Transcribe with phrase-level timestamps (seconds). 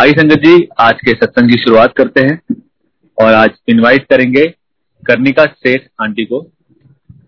[0.00, 2.54] आई संगत जी, आज के सत्संग की शुरुआत करते हैं
[3.18, 4.46] और आज इनवाइट करेंगे
[5.02, 6.40] कर्णिका सेठ आंटी को।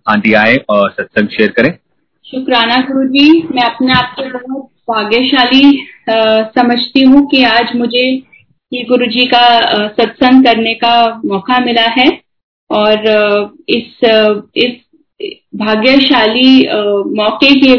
[0.09, 1.71] आंटी आए और सत्संग शेयर करें।
[2.27, 5.87] शुक्राना गुरु जी, मैं अपने आप को बहुत भाग्यशाली
[6.57, 8.07] समझती हूँ कि आज मुझे
[8.73, 9.45] ये गुरु जी का
[9.89, 12.09] सत्संग करने का मौका मिला है
[12.71, 13.09] और
[13.71, 14.04] इस
[14.57, 14.81] इस
[15.57, 16.59] भाग्यशाली
[17.17, 17.77] मौके के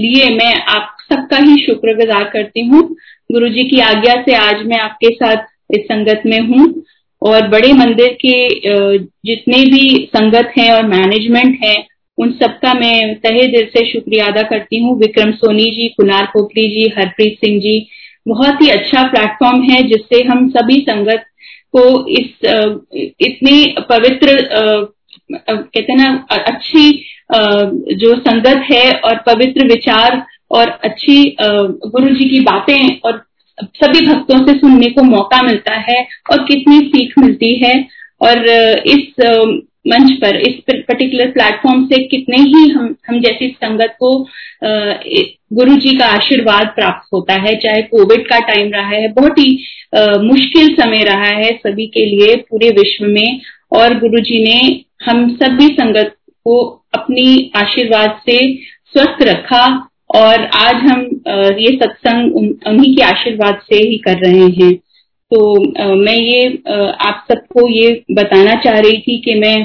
[0.00, 2.88] लिए मैं आप सबका ही शुक्रगुजार करती हूँ।
[3.30, 5.44] गुरु जी की आज्ञा से आज मैं आपके साथ
[5.74, 6.66] इस संगत में हूँ।
[7.22, 8.36] और बड़े मंदिर के
[9.26, 11.74] जितने भी संगत हैं और मैनेजमेंट है,
[12.18, 16.68] उन सबका मैं तहे दिल से शुक्रिया अदा करती हूँ। विक्रम सोनी जी कुनार पोखरी
[16.68, 17.86] जी, हरप्रीत सिंह जी,
[18.28, 21.24] बहुत ही अच्छा प्लेटफॉर्म है जिससे हम सभी संगत
[21.76, 21.84] को
[22.18, 22.44] इस
[23.20, 24.38] इतनी पवित्र
[25.32, 26.90] कहते ना अच्छी
[27.96, 33.24] जो संगत है और पवित्र विचार और अच्छी गुरु जी की बातें और
[33.58, 36.02] सभी भक्तों से सुनने को मौका मिलता है
[36.32, 37.74] और कितनी सीख मिलती है।
[38.20, 39.20] और इस
[39.88, 44.12] मंच पर, इस पर्टिकुलर प्लेटफॉर्म से कितने ही हम हम जैसी संगत को
[45.56, 49.50] गुरु जी का आशीर्वाद प्राप्त होता है। चाहे कोविड का टाइम रहा है, बहुत ही
[50.22, 53.40] मुश्किल समय रहा है सभी के लिए पूरे विश्व में।
[53.72, 54.60] और गुरु जी ने
[55.04, 56.14] हम सभी संगत
[56.46, 56.58] को
[56.94, 58.38] अपनी आशीर्वाद से
[58.92, 59.66] स्वस्थ रखा
[60.10, 61.00] और आज हम
[61.58, 64.74] ये सत्संग उन्हीं के आशीर्वाद से ही कर रहे हैं।
[65.30, 66.46] तो मैं ये
[67.00, 69.56] आप सबको ये बताना चाह रही थी कि मैं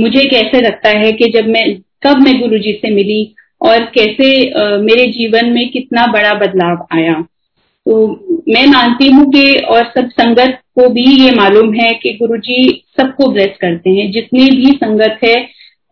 [0.00, 4.28] मुझे कैसे लगता है कि जब मैं, कब मैं गुरु जी से मिली और कैसे
[4.82, 7.20] मेरे जीवन में कितना बड़ा बदलाव आया।
[7.86, 8.06] तो
[8.48, 12.64] मैं मानती हूँ कि, और सब संगत को भी ये मालूम है कि गुरु जी
[12.96, 15.34] सबको ब्लेस करते हैं। जितनी भी संगत है,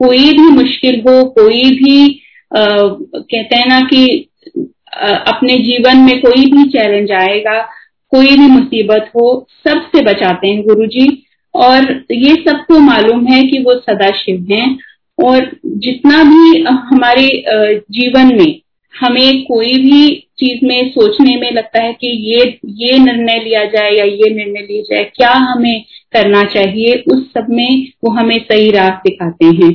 [0.01, 4.07] कोई भी मुश्किल हो, कोई भी कहते हैं ना कि
[5.01, 7.61] अपने जीवन में कोई भी चैलेंज आएगा,
[8.13, 11.07] कोई भी मुसीबत हो सबसे बचाते हैं गुरु जी
[11.55, 14.79] और ये सबको मालूम है कि वो सदा शिव हैं।
[15.19, 17.29] और जितना भी हमारे
[17.93, 18.61] जीवन में
[18.95, 22.45] हमें कोई भी चीज़ में सोचने में लगता है कि ये
[22.77, 27.47] ये निर्णय लिया जाए या ये निर्णय लिया जाए, क्या हमें करना चाहिए, उस सब
[27.51, 29.73] में वो हमें सही राह दिखाते हैं।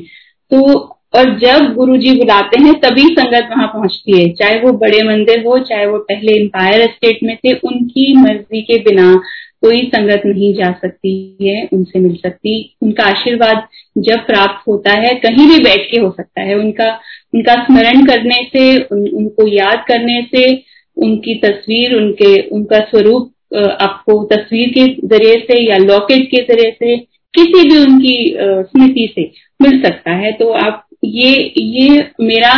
[0.51, 5.01] तो और जब गुरु जी बुलाते हैं तभी संगत वहाँ पहुँचती है। चाहे वो बड़े
[5.07, 9.13] मंदिर हो चाहे वो पहले एम्पायर स्टेट में थे उनकी मर्ज़ी के बिना
[9.61, 15.13] कोई संगत नहीं जा सकती है उनसे मिल सकती। उनका आशीर्वाद जब प्राप्त होता है
[15.25, 16.89] कहीं भी बैठ के हो सकता है। उनका
[17.33, 20.51] उनका स्मरण करने से उन, उनको याद करने से
[20.97, 26.97] उनकी तस्वीर उनके उनका स्वरूप आपको तस्वीर के ज़रिए से या लॉकेट के ज़रिए से
[27.33, 29.29] किसी भी उनकी स्मृति से
[29.59, 32.51] मिल सकता है। तो आप ये ये मेरा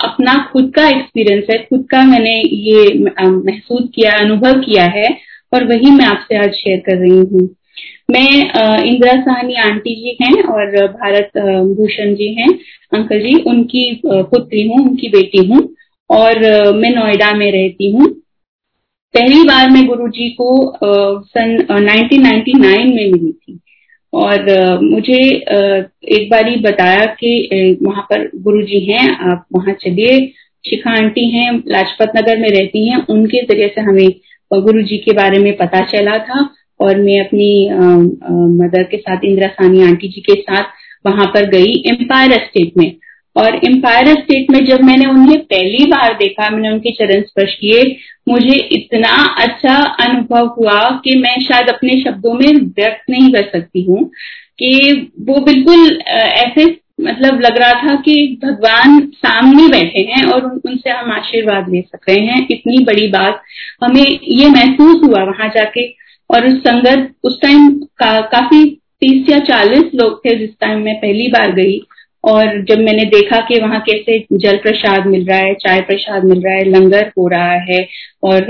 [0.00, 5.08] अपना खुद का एक्सपीरियंस है, खुद का मैंने ये महसूस किया, अनुभव किया है,
[5.52, 7.48] और वही मैं आपसे आज शेयर कर रही हूँ।
[8.10, 11.38] मैं इंदिरा साहनी आंटी जी हैं और भारत
[11.78, 12.48] भूषण जी हैं,
[12.92, 15.68] अंकल जी, उनकी पुत्री हूँ, उनकी बेटी हूँ,
[16.10, 16.40] और
[16.74, 18.08] मैं नोएडा में रहती हूँ।
[19.14, 20.48] पहली बार मैं गुरु जी को
[21.24, 23.58] सन 1999 में मिली थी।
[24.12, 25.18] और मुझे
[26.12, 30.18] एक बारी बताया कि वहाँ पर गुरु जी हैं, आप वहाँ चलिए।
[30.64, 34.08] शिखा आंटी हैं, लाजपत नगर में रहती हैं, उनके ज़रिए से हमें
[34.50, 36.48] गुरु जी के बारे में पता चला था
[36.80, 37.50] और मैं अपनी
[38.58, 40.64] मदर के साथ, इंदिरा सानी आंटी जी के साथ
[41.06, 42.90] वहाँ पर गई एम्पायर स्टेट में।
[43.36, 47.84] और एम्पायर स्टेट में जब मैंने उन्हें पहली बार देखा मैंने उनके चरण स्पर्श किए
[48.28, 53.82] मुझे इतना अच्छा अनुभव हुआ कि मैं शायद अपने शब्दों में व्यक्त नहीं कर सकती
[53.82, 54.04] हूँ
[54.58, 56.64] कि वो बिल्कुल ऐसे
[57.00, 62.08] मतलब लग रहा था कि भगवान सामने बैठे हैं और उनसे हम आशीर्वाद ले सक
[62.08, 63.42] रहे हैं। इतनी बड़ी बात
[63.84, 65.86] हमें ये महसूस हुआ वहाँ जाके
[66.30, 67.68] और उस संगत उस टाइम
[67.98, 68.64] का, काफ़ी
[69.00, 71.78] तीस या चालीस लोग थे जिस टाइम मैं पहली बार गई।
[72.24, 76.42] और जब मैंने देखा कि वहाँ कैसे जल प्रसाद मिल रहा है चाय प्रसाद मिल
[76.42, 77.86] रहा है, लंगर हो रहा है
[78.24, 78.40] और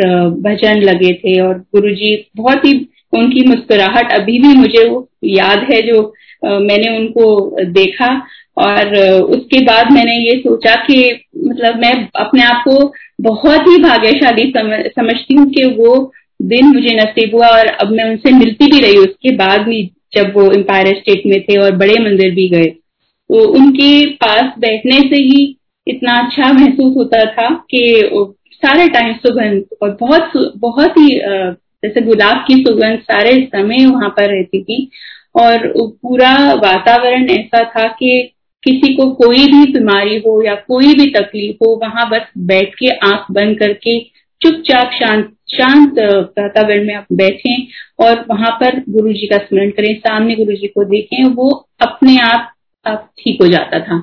[0.43, 2.73] भजन लगे थे और गुरुजी बहुत ही,
[3.13, 4.85] उनकी मुस्कुराहट अभी भी मुझे
[5.27, 6.01] याद है जो
[6.45, 8.09] मैंने उनको देखा
[8.57, 8.97] और
[9.37, 10.99] उसके बाद मैंने ये सोचा कि
[11.39, 12.93] मतलब मैं अपने आप को
[13.23, 14.53] बहुत ही भाग्यशाली
[14.91, 15.95] समझती हूँ कि वो
[16.41, 19.83] दिन मुझे नसीब हुआ और अब मैं उनसे मिलती भी रही। उसके बाद भी
[20.17, 22.73] जब वो एम्पायर स्टेट में थे और बड़े मंदिर भी गए।
[23.31, 25.45] तो उनके पास बैठने से ही
[25.87, 27.83] इतना अच्छा महसूस होता था कि
[28.55, 31.09] सारे टाइम सुगंध और बहुत बहुत ही
[31.85, 34.89] जैसे गुलाब की सुगंध सारे समय वहाँ पर रहती थी।
[35.35, 38.11] और पूरा वातावरण ऐसा था कि
[38.63, 42.89] किसी को कोई भी बीमारी हो या कोई भी तकलीफ़ हो, वहाँ बस बैठ के
[43.07, 43.99] आँख बंद करके
[44.41, 45.99] चुपचाप शांत शांत
[46.39, 47.57] वातावरण में आप बैठे
[47.99, 52.17] और वहाँ पर गुरु जी का स्मरण करें, सामने गुरु जी को देखें, वो अपने
[52.23, 52.53] आप
[52.85, 53.99] आप ठीक हो जाता था।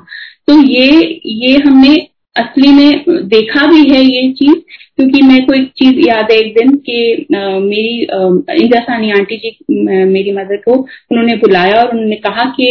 [0.48, 0.88] तो ये
[1.26, 1.96] ये हमने
[2.36, 4.56] असली में देखा भी है ये चीज़,
[4.98, 9.58] क्योंकि को एक चीज़ याद है एक दिन कि मेरी इंदिरा सानी आंटी जी
[10.06, 12.68] मेरी मदर को उन्होंने बुलाया और उन्होंने कहा कि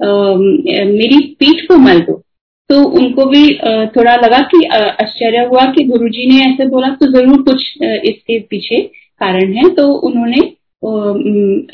[0.00, 2.22] मेरी पीठ को मल दो।
[2.70, 3.42] तो उनको भी
[3.88, 8.80] थोड़ा लगा कि आश्चर्य हुआ कि गुरुजी ने ऐसे बोला तो ज़रूर कुछ इसके पीछे
[9.20, 10.40] कारण है। तो उन्होंने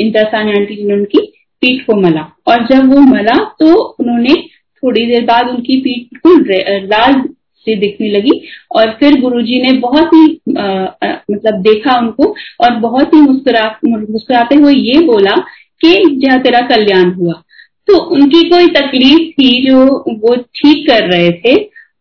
[0.00, 1.26] इंदिरा सानी आंटी जी ने उनकी
[1.62, 4.34] पीठ को मला। और जब वो मला तो उन्होंने
[4.82, 7.22] थोड़ी देर बाद उनकी पीठ बिल्कुल लाल
[7.66, 8.40] से दिखने लगी।
[8.76, 14.72] और फिर गुरुजी ने बहुत ही मतलब देखा उनको और बहुत ही मुस्कुरा, मुस्कुराते हुए
[14.72, 15.36] ये बोला
[15.80, 17.42] कि जहाँ तेरा कल्याण हुआ।
[17.88, 19.84] तो उनकी कोई तकलीफ़ थी जो
[20.18, 21.54] वो ठीक कर रहे थे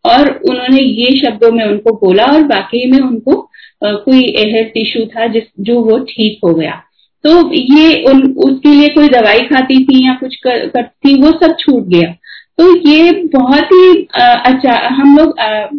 [0.04, 3.40] और उन्होंने ये शब्दों में उनको बोला और वाकई में उनको
[3.84, 6.82] कोई हेल्थ टिश्यू था जो वो ठीक हो गया।
[7.24, 11.56] तो ये उन उसके लिए कोई दवाई खाती थी या कुछ कर, करती वो सब
[11.60, 12.10] छूट गया।
[12.58, 15.34] तो ये बहुत ही अच्छा हम लोग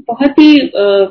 [0.07, 1.06] बहुत ही आ,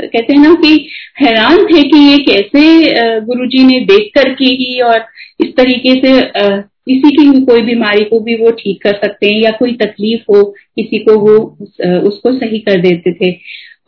[0.00, 0.74] कहते हैं ना कि
[1.20, 5.04] हैरान थे कि ये कैसे गुरुजी ने देख करके ही और
[5.40, 9.42] इस तरीके से किसी की भी कोई बीमारी को भी वो ठीक कर सकते हैं
[9.42, 10.42] या कोई तकलीफ़ हो
[10.76, 11.36] किसी को वो
[12.08, 13.32] उसको सही कर देते थे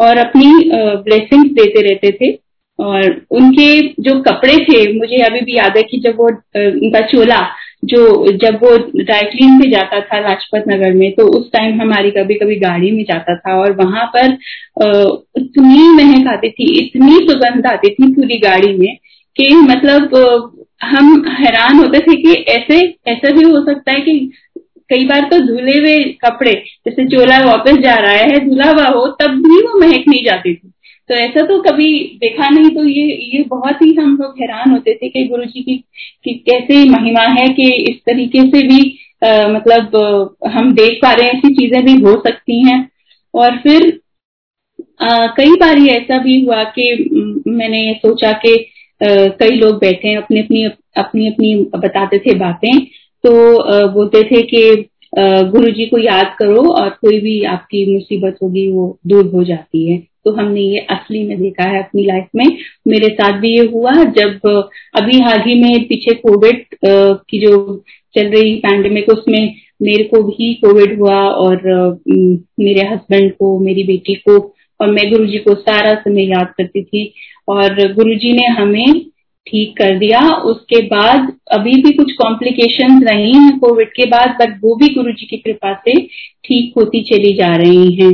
[0.01, 0.47] और अपनी
[1.05, 2.33] ब्लेसिंग्स देते रहते थे।
[2.83, 7.41] और उनके जो कपड़े थे, मुझे अभी भी याद है कि जब वो उनका चोला
[7.85, 8.01] जो,
[8.43, 12.57] जब वो ड्राईक्लीन में जाता था लाजपत नगर में तो उस टाइम हमारी कभी कभी
[12.57, 14.37] गाड़ी में जाता था और वहाँ पर
[15.39, 18.97] इतनी महक आती थी, इतनी सुगंध आती थी पूरी गाड़ी में
[19.37, 20.15] कि मतलब
[20.83, 24.31] हम हैरान होते थे कि ऐसे, ऐसा भी हो सकता है कि
[24.91, 26.53] कई बार तो धुले हुए कपड़े,
[26.87, 30.55] जैसे चोला वापस जा रहा है, धुला हुआ हो, तब भी वो महक नहीं जाती
[30.55, 30.72] थी।
[31.09, 34.95] तो ऐसा तो कभी देखा नहीं तो ये ये बहुत ही हम लोग हैरान होते
[34.95, 35.77] थे कि गुरु जी की,
[36.25, 38.81] की कैसे महिमा है कि इस तरीके से भी
[39.25, 42.89] आ, मतलब हम देख पा रहे हैं ऐसी चीज़ें भी हो सकती हैं।
[43.35, 44.01] और फिर
[45.03, 48.57] आ, कई बार ये ऐसा भी हुआ कि मैंने सोचा कि
[49.01, 50.65] कई लोग बैठे हैं अपनी अपनी
[50.97, 52.79] अपनी अपनी बताते थे बातें।
[53.25, 53.31] तो
[53.89, 54.89] बोलते थे कि
[55.51, 59.91] गुरु जी को याद करो और कोई भी आपकी मुसीबत होगी वो दूर हो जाती
[59.93, 62.45] है। तो हमने ये असली में देखा है अपनी लाइफ में।
[62.89, 64.47] मेरे साथ भी ये हुआ जब
[64.95, 67.83] अभी हाल ही में पीछे कोविड की जो
[68.15, 71.63] चल रही पैंडेमिक उसमें मेरे को भी कोविड हुआ और
[72.09, 74.39] मेरे हस्बैंड को, मेरी बेटी को
[74.81, 77.13] और मैं गुरुजी को सारा समय याद करती थी।
[77.49, 79.01] और गुरुजी ने हमें
[79.47, 84.59] ठीक कर दिया। उसके बाद अभी भी कुछ कॉम्प्लिकेशन रही हैं कोविड के बाद बट
[84.63, 85.95] वो भी गुरुजी की कृपा से
[86.45, 88.13] ठीक होती चली जा रही हैं।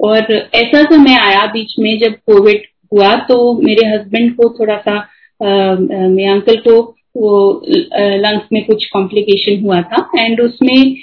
[0.00, 2.62] और ऐसा समय आया बीच में जब कोविड
[2.92, 4.96] हुआ तो मेरे हस्बैंड को थोड़ा सा
[5.40, 6.80] मेरे अंकल को
[7.16, 7.38] वो
[7.68, 10.94] लंग्स में कुछ कॉम्प्लिकेशन हुआ था एंड उसमें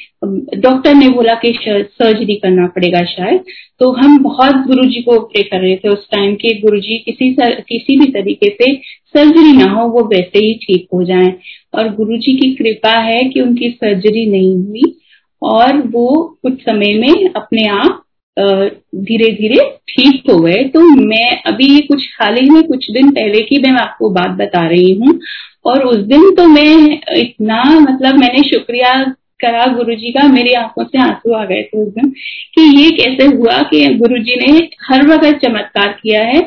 [0.61, 3.39] डॉक्टर ने बोला कि सर्जरी करना पड़ेगा शायद।
[3.79, 7.53] तो हम बहुत गुरुजी को प्रे कर रहे थे उस टाइम के गुरुजी किसी सर,
[7.69, 8.73] किसी भी तरीके से
[9.15, 11.33] सर्जरी ना हो वो वैसे ही ठीक हो जाए।
[11.73, 14.93] और गुरुजी की कृपा है कि उनकी सर्जरी नहीं हुई
[15.41, 16.09] और वो
[16.43, 18.03] कुछ समय में अपने आप
[18.37, 23.41] धीरे धीरे ठीक हो गए। तो मैं अभी कुछ, हाल ही में कुछ दिन पहले
[23.41, 25.19] की मैं आपको बात बता रही हूँ।
[25.65, 28.93] और उस दिन तो मैं इतना मतलब मैंने शुक्रिया
[29.39, 32.09] करा गुरुजी का, मेरी आँखों से आँसू आ गए थे उस दिन,
[32.53, 36.39] कि ये कैसे हुआ कि गुरुजी ने हर वक्त चमत्कार किया है।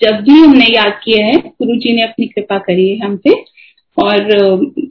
[0.00, 3.32] जब भी हमने याद किया है, गुरुजी ने अपनी कृपा करी है हम पे
[3.96, 4.32] और,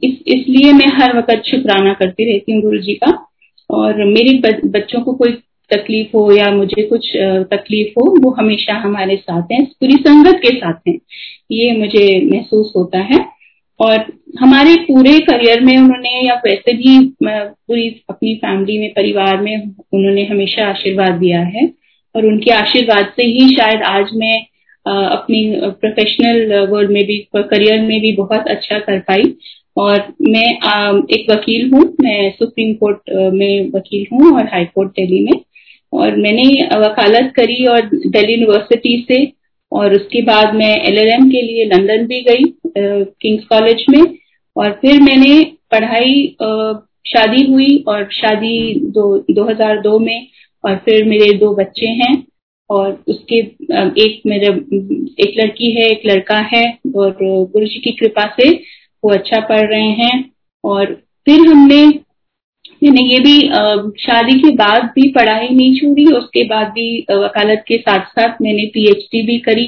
[0.04, 3.26] इस, इसलिए मैं हर वक्त शुक्राना करती रहती हूँ गुरु जी का।
[3.70, 5.32] और मेरे बच्चों को कोई
[5.70, 7.10] तकलीफ़ हो या मुझे कुछ
[7.52, 10.98] तकलीफ़ हो, वो हमेशा हमारे साथ हैं पूरी संगत के साथ हैं।
[11.52, 13.24] ये मुझे महसूस होता है।
[13.80, 14.04] और
[14.40, 19.56] हमारे पूरे करियर में उन्होंने, या वैसे भी पूरी अपनी फैमिली में, परिवार में
[19.94, 21.68] उन्होंने हमेशा आशीर्वाद दिया है।
[22.14, 24.36] और उनके आशीर्वाद से ही शायद आज मैं
[24.86, 25.40] अपनी
[25.80, 29.34] प्रोफेशनल वर्ल्ड में भी करियर में भी बहुत अच्छा कर पाई।
[29.76, 30.48] और मैं
[31.14, 33.00] एक वकील हूँ, मैं सुप्रीम कोर्ट
[33.34, 35.43] में वकील हूँ और हाई कोर्ट दिल्ली में।
[35.94, 39.32] और मैंने वकालत करी और दिल्ली यूनिवर्सिटी से
[39.72, 42.54] और उसके बाद मैं एलएलएम के लिए लंदन भी गई
[43.20, 44.18] किंग्स कॉलेज में
[44.56, 46.36] और फिर मैंने पढ़ाई
[47.06, 50.26] शादी हुई और शादी दो 2002 में
[50.64, 52.26] और फिर मेरे दो बच्चे हैं
[52.70, 53.36] और उसके
[54.02, 54.46] एक मेरे,
[55.24, 58.50] एक लड़की है, एक लड़का है और गुरु जी की कृपा से
[59.04, 60.30] वो अच्छा पढ़ रहे हैं
[60.64, 61.86] और फिर हमने
[62.84, 63.40] मैंने ये भी
[64.00, 68.66] शादी के बाद भी पढ़ाई नहीं छोड़ी, उसके बाद भी वकालत के साथ साथ मैंने
[68.74, 69.66] पीएचडी भी करी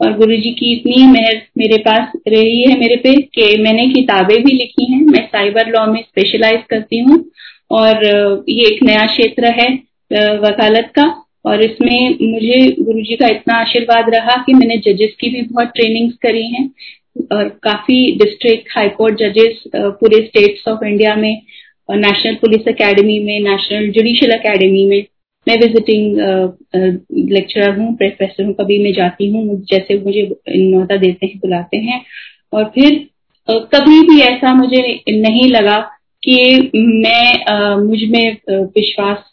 [0.00, 4.36] और गुरु जी की इतनी मेहर मेरे पास रही है मेरे पे कि मैंने किताबें
[4.44, 7.24] भी लिखी हैं। मैं साइबर लॉ में स्पेशलाइज करती हूँ
[7.70, 8.04] और
[8.48, 9.68] ये एक नया क्षेत्र है
[10.40, 11.04] वकालत का
[11.46, 15.68] और इसमें मुझे गुरु जी का इतना आशीर्वाद रहा कि मैंने जजेस की भी बहुत
[15.76, 16.70] ट्रेनिंग्स करी हैं।
[17.32, 21.40] और काफ़ी डिस्ट्रिक्ट हाईकोर्ट जजेस पूरे स्टेट्स ऑफ़ इंडिया में
[21.90, 25.04] नेशनल पुलिस एकेडमी में नेशनल जुडिशियल एकेडमी में
[25.46, 26.16] मैं विजिटिंग
[27.32, 32.02] लेक्चरर हूँ प्रोफेसर हूँ, कभी मैं जाती हूँ, जैसे मुझे न्यौता देते हैं, बुलाते हैं।
[32.52, 32.98] और फिर
[33.48, 35.78] कभी भी ऐसा मुझे नहीं लगा
[36.22, 39.32] कि मैं मुझमें विश्वास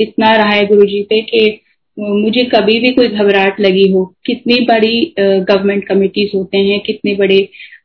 [0.00, 1.60] इतना रहा है गुरु जी पे कि
[1.96, 7.38] मुझे कभी भी कोई घबराहट लगी हो। कितनी बड़ी गवर्नमेंट कमिटीज होते हैं, कितने बड़े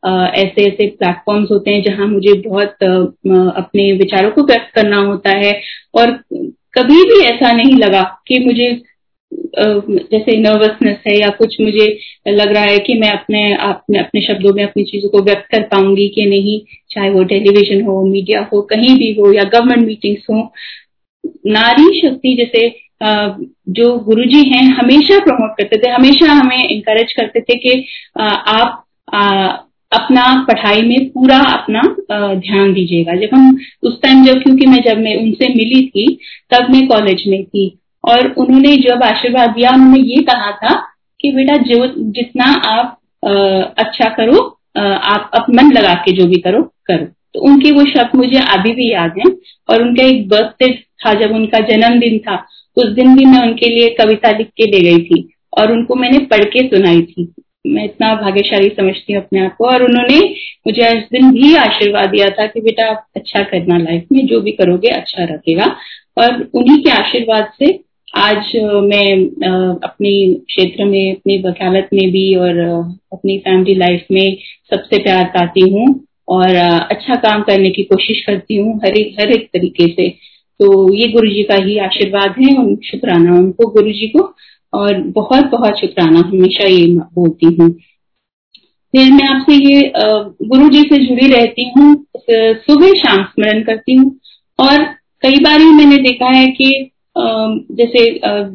[0.04, 2.84] ऐसे ऐसे प्लेटफॉर्म्स होते हैं जहाँ मुझे बहुत
[3.58, 5.54] अपने विचारों को व्यक्त करना होता है।
[5.96, 6.12] और
[6.78, 8.72] कभी भी ऐसा नहीं लगा कि मुझे
[10.12, 11.86] जैसे नर्वसनेस है या कुछ मुझे
[12.28, 15.62] लग रहा है कि मैं अपने अपने अपने शब्दों में अपनी चीज़ों को व्यक्त कर
[15.72, 16.60] पाऊँगी कि नहीं,
[16.92, 20.42] चाहे वो टेलीविज़न हो मीडिया हो, कहीं भी हो या गवर्नमेंट मीटिंग्स हो।
[21.48, 22.70] नारी शक्ति जैसे
[23.72, 27.86] जो गुरुजी हैं, हमेशा प्रमोट करते थे, हमेशा हमें इंकरेज करते थे कि
[28.20, 28.84] आप
[29.92, 31.82] अपना पढ़ाई में पूरा अपना
[32.36, 36.08] ध्यान दीजिएगा। जब हम उस टाइम जब क्योंकि मैं जब मैं उनसे मिली थी
[36.52, 37.68] तब मैं कॉलेज में थी।
[38.04, 40.74] और उन्होंने जब आशीर्वाद दिया उन्होंने ये कहा था
[41.20, 43.32] कि बेटा जो जितना आप आ,
[43.78, 44.38] अच्छा करो
[44.78, 48.72] आ, आप मन लगा के जो भी करो करो। तो उनके वो शब्द मुझे अभी
[48.76, 49.32] भी याद है।
[49.70, 50.72] और उनका एक बर्थडे
[51.04, 52.36] था जब उनका जन्मदिन था
[52.78, 56.20] उस दिन भी मैं उनके लिए कविता लिख के ले गई थी। और उनको मैंने
[56.26, 57.32] पढ़ के सुनाई थी।
[57.66, 60.20] मैं इतना भाग्यशाली समझती हूँ अपने आप को। और उन्होंने
[60.68, 64.42] मुझे आज दिन भी आशीर्वाद दिया था कि बेटा आप अच्छा करना लाइफ में, जो
[64.42, 65.76] भी करोगे अच्छा रखेगा।
[66.18, 67.80] और उन्हीं के आशीर्वाद से
[68.18, 68.52] आज
[68.84, 69.14] मैं
[69.84, 70.14] अपनी
[70.48, 72.58] क्षेत्र में, अपनी वकालत में भी और
[73.14, 74.38] अपनी फैमिली लाइफ में
[74.72, 75.88] सबसे प्यार पाती हूँ।
[76.30, 80.10] और अच्छा काम करने की कोशिश करती हूँ हर एक हर एक तरीके से।
[80.60, 84.22] तो ये गुरु जी का ही आशीर्वाद है। और शुक्राना उनको गुरु जी को।
[84.74, 86.86] और बहुत बहुत शुक्राना, हमेशा ये
[87.16, 87.70] बोलती हूँ।
[88.94, 91.94] फिर मैं आपसे ये गुरु जी से जुड़ी रहती हूँ
[92.30, 94.10] सुबह शाम स्मरण करती हूँ।
[94.60, 94.84] और
[95.24, 96.72] कई बार ही मैंने देखा है कि
[97.18, 98.06] जैसे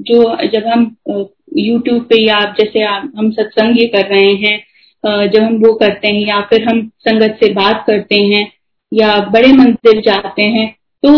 [0.02, 0.84] जो जब हम
[1.58, 6.26] यूट्यूब पे या जैसे हम सत्संग ये कर रहे हैं जब हम वो करते हैं
[6.28, 8.46] या फिर हम संगत से बात करते हैं
[8.92, 10.66] या बड़े मंदिर जाते हैं
[11.06, 11.12] तो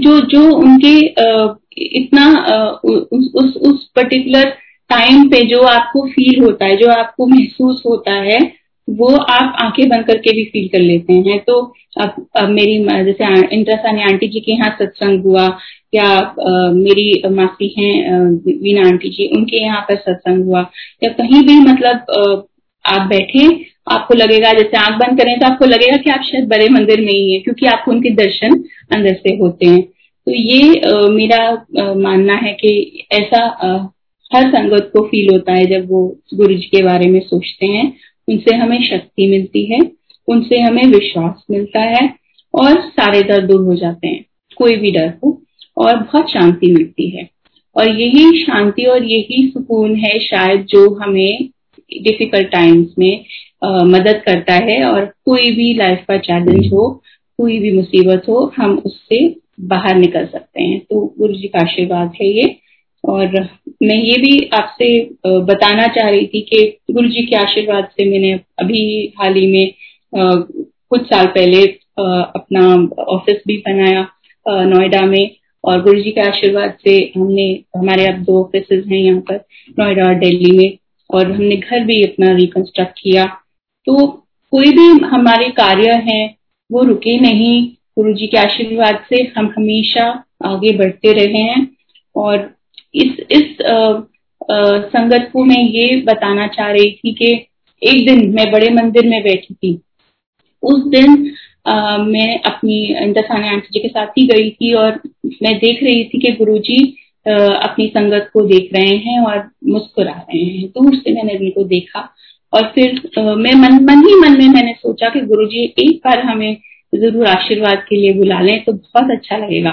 [0.00, 0.96] जो जो उनके
[1.96, 2.26] इतना
[2.84, 4.50] उस उस, पर्टिकुलर
[4.90, 8.38] टाइम पे जो आपको फील होता है जो आपको महसूस होता है
[8.88, 11.60] वो आप आँखें बंद करके भी फील कर लेते हैं। तो
[12.00, 13.24] अब अब मेरी जैसे
[13.56, 15.46] इंद्रासानी आंटी जी के यहाँ सत्संग हुआ
[15.94, 18.20] या आ, मेरी मासी हैं
[18.62, 20.60] वीना आंटी जी उनके यहाँ पर सत्संग हुआ
[21.04, 23.48] या कहीं भी मतलब आ, आप बैठे
[23.86, 27.12] आपको लगेगा जैसे आँख बंद करें तो आपको लगेगा कि आप शायद बड़े मंदिर में
[27.12, 28.54] ही है क्योंकि आपको उनके दर्शन
[28.94, 31.42] अंदर से होते हैं। तो ये आ, मेरा
[31.82, 33.76] आ, मानना है कि ऐसा आ,
[34.34, 36.02] हर संगत को फील होता है जब वो
[36.34, 37.92] गुरु जी के बारे में सोचते हैं।
[38.28, 39.80] उनसे हमें शक्ति मिलती है
[40.28, 42.08] उनसे हमें विश्वास मिलता है
[42.54, 44.24] और सारे डर दूर हो जाते हैं।
[44.56, 45.42] कोई भी डर हो
[45.76, 47.28] और बहुत शांति मिलती है।
[47.76, 51.48] और यही शांति और यही सुकून है शायद जो हमें
[51.92, 53.24] डिफ़िकल्ट टाइम्स में
[53.64, 56.88] आ, मदद करता है और कोई भी लाइफ का चैलेंज हो
[57.38, 59.18] कोई भी मुसीबत हो हम उससे
[59.68, 62.56] बाहर निकल सकते हैं। तो गुरु जी का आशीर्वाद है ये।
[63.04, 63.26] और
[63.82, 64.88] मैं ये भी आपसे
[65.26, 68.82] बताना चाह रही थी कि गुरु जी के आशीर्वाद से मैंने अभी
[69.18, 69.72] हाल ही में
[70.12, 71.62] कुछ साल पहले
[71.98, 72.64] अपना
[73.04, 74.06] ऑफ़िस भी बनाया
[74.46, 75.30] नोएडा में।
[75.64, 77.44] और गुरु जी के आशीर्वाद से हमने
[77.76, 79.40] हमारे अब दो ऑफ़िस हैं यहाँ पर
[79.78, 80.76] नोएडा और दिल्ली में।
[81.10, 83.24] और हमने घर भी अपना रिकंस्ट्रक्ट किया।
[83.86, 84.06] तो
[84.50, 86.36] कोई भी हमारे कार्य हैं
[86.72, 91.76] वो रुके नहीं। गुरु जी के आशीर्वाद से हम हमेशा आगे बढ़ते रहे हैं।
[92.16, 92.56] और
[92.94, 93.74] इस इस आ,
[94.54, 97.46] आ, संगत को मैं ये बताना चाह रही थी कि
[97.82, 99.80] एक दिन मैं बड़े मंदिर में बैठी थी।
[100.62, 101.32] उस दिन
[101.66, 105.00] आ, मैं अपनी दसानी आंटी जी के साथ ही गई थी और
[105.42, 106.96] मैं देख रही थी कि गुरु गुरुजी
[107.26, 112.08] अपनी संगत को देख रहे हैं और मुस्कुरा रहे हैं। दूर से मैंने उनको देखा
[112.52, 116.56] और फिर मैं मन मन ही मन में मैंने सोचा कि गुरुजी एक बार हमें
[116.92, 119.70] ज़रूर आशीर्वाद के लिए बुला लें तो बहुत अच्छा लगेगा।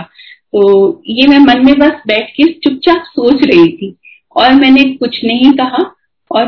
[0.53, 3.95] तो ये मैं मन में बस बैठ के चुपचाप सोच रही थी
[4.35, 5.83] और मैंने कुछ नहीं कहा
[6.31, 6.45] और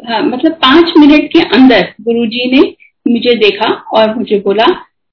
[0.00, 2.62] हाँ, मतलब पाँच मिनट के अंदर गुरुजी ने
[3.06, 4.64] मुझे देखा और मुझे बोला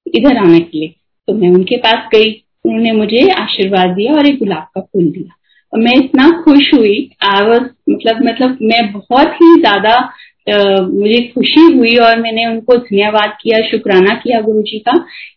[0.06, 0.94] इधर आने के लिए।
[1.28, 2.30] तो मैं उनके पास गई।
[2.64, 5.34] उन्होंने मुझे आशीर्वाद दिया और एक गुलाब का फूल दिया।
[5.72, 9.98] और मैं इतना खुश हुई आई वॉज़ मतलब मतलब मैं बहुत ही ज़्यादा
[10.46, 14.96] मुझे खुशी हुई और मैंने उनको धन्यवाद किया शुक्राना किया गुरु जी का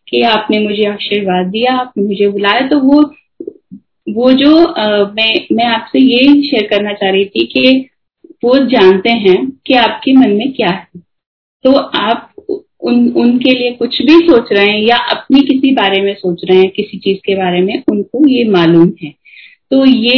[0.09, 3.01] कि आपने मुझे आशीर्वाद दिया आपने मुझे बुलाया। तो वो
[4.07, 7.89] वो जो आ, मैं मैं आपसे ये शेयर करना चाह रही थी कि
[8.43, 11.01] वो जानते हैं कि आपके मन में क्या है।
[11.65, 12.31] तो आप
[12.85, 16.57] उन, उनके लिए कुछ भी सोच रहे हैं या अपनी किसी बारे में सोच रहे
[16.57, 19.13] हैं, किसी चीज़ के बारे में, उनको ये मालूम है।
[19.71, 20.17] तो ये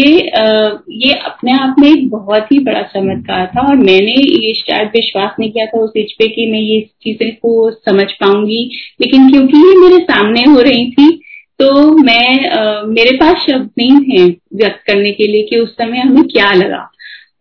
[0.97, 5.35] ये अपने आप में एक बहुत ही बड़ा चमत्कार था और मैंने ये शायद विश्वास
[5.39, 8.59] नहीं किया था उस एज पे कि मैं ये चीज़ें को समझ पाऊँगी।
[9.01, 11.09] लेकिन क्योंकि ये मेरे सामने हो रही थी
[11.59, 16.23] तो मैं मेरे पास शब्द नहीं थे व्यक्त करने के लिए कि उस समय हमें
[16.23, 16.83] क्या लगा।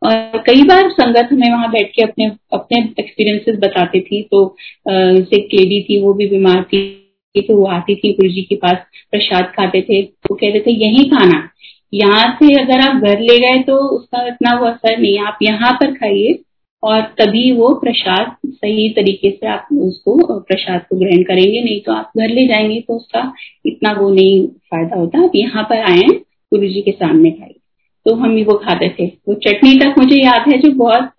[0.03, 4.45] और कई बार संगत हमें वहाँ बैठ के अपने अपने एक्सपीरियंसेस बताती थी तो
[4.88, 8.57] जैसे एक लेडी थी, वो भी बीमार थी तो वो आती थी गुरु जी के
[8.57, 8.76] पास,
[9.11, 11.49] प्रसाद खाते थे वो कहते थे, यही खाना।
[11.93, 15.73] यहाँ से अगर आप घर ले गए तो उसका इतना वो असर नहीं, आप यहाँ
[15.81, 16.38] पर खाइए,
[16.83, 21.93] और तभी वो प्रसाद सही तरीके से आप उसको, प्रसाद को ग्रहण करेंगे, नहीं तो
[21.93, 23.33] आप घर ले जाएँगे तो उसका
[23.67, 26.09] इतना वो नहीं फ़ायदा होता, आप यहाँ पर आए,
[26.53, 27.61] गुरु जी के सामने खाइए।
[28.06, 31.10] तो हम वो खाते थे। वो चटनी तक मुझे याद है जो बहुत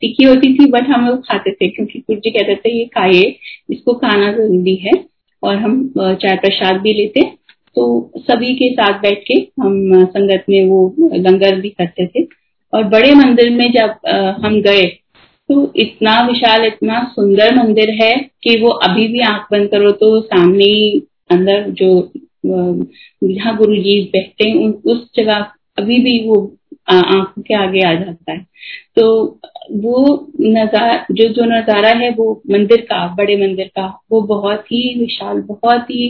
[0.00, 3.36] तीखी होती थी बट हम लोग खाते थे, क्योंकि गुरु जी कहते थे, ये खाइए,
[3.70, 4.92] इसको खाना ज़रूरी है।
[5.42, 7.20] और हम चाय प्रसाद भी लेते।
[7.76, 7.84] तो
[8.20, 12.26] सभी के साथ बैठ के हम संगत में वो लंगर भी करते थे।
[12.72, 14.08] और बड़े मंदिर में जब
[14.44, 14.84] हम गए
[15.48, 20.20] तो इतना विशाल, इतना सुंदर मंदिर है कि वो अभी भी आँख बंद करो तो
[20.22, 20.68] सामने
[21.30, 21.88] अंदर जो
[22.44, 25.42] जहाँ गुरु जी बैठते हैं उस जगह
[25.78, 26.36] अभी भी वो
[26.90, 28.46] आँखों के आगे आ जाता है।
[28.96, 29.04] तो
[29.82, 34.82] वो नज़ारा जो जो नज़ारा है वो मंदिर का बड़े मंदिर का वो बहुत ही
[35.00, 36.08] विशाल बहुत ही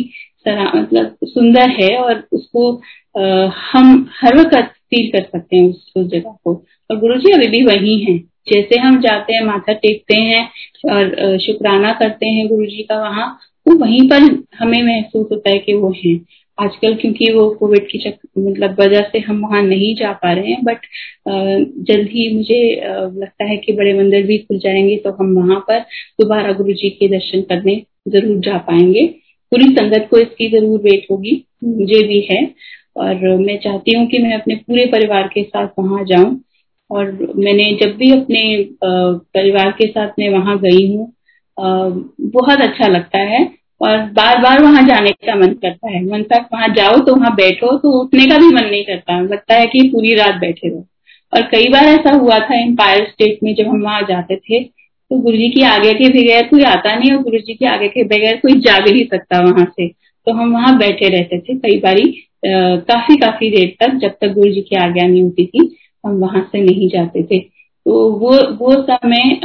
[0.49, 2.73] मतलब सुंदर है और उसको
[3.17, 6.55] आ, हम हर वक्त फील कर सकते हैं उस, उस जगह को।
[6.91, 10.45] और गुरु जी अभी भी वही हैं। जैसे हम जाते हैं माथा टेकते हैं
[10.93, 13.27] और शुक्राना करते हैं गुरु जी का वहाँ
[13.67, 14.23] वो वहीं पर
[14.59, 16.17] हमें महसूस होता है कि वो हैं।
[16.63, 17.99] आजकल, क्योंकि वो कोविड की
[18.39, 20.87] मतलब वजह से हम वहाँ नहीं जा पा रहे हैं बट
[21.89, 25.81] जल्द ही मुझे लगता है कि बड़े मंदिर भी खुल जाएँगे तो हम वहाँ पर
[26.21, 27.77] दोबारा गुरु जी के दर्शन करने
[28.09, 29.07] ज़रूर जा पाएँगे।
[29.53, 31.33] पूरी संगत को इसकी ज़रूर वेट होगी,
[31.65, 32.45] मुझे भी है,
[32.97, 36.41] और मैं चाहती हूँ कि मैं अपने पूरे परिवार के साथ वहाँ जाऊँ,
[36.91, 38.43] और मैंने जब भी अपने
[38.85, 41.13] परिवार के साथ मैं वहाँ गई हूँ
[41.59, 43.45] बहुत अच्छा लगता है।
[43.83, 47.35] और बार बार वहाँ जाने का मन करता है। मन तक वहाँ जाओ तो वहाँ
[47.37, 50.87] बैठो तो उठने का भी मन नहीं करता। लगता है कि पूरी रात बैठे रहो।
[51.33, 55.19] और कई बार ऐसा हुआ था एम्पायर स्टेट में जब हम वहाँ जाते थे तो
[55.19, 58.05] गुरु जी की आगे के बगैर कोई आता नहीं और गुरु जी के आगे के
[58.07, 61.79] बगैर कोई जा भी नहीं सकता वहाँ से। तो हम वहाँ बैठे रहते थे कई
[61.81, 62.05] बारी
[62.45, 66.43] काफ़ी काफ़ी देर तक जब तक गुरु जी की आज्ञा नहीं होती थी, हम वहाँ
[66.53, 69.41] से नहीं जाते थे। तो वो वो समय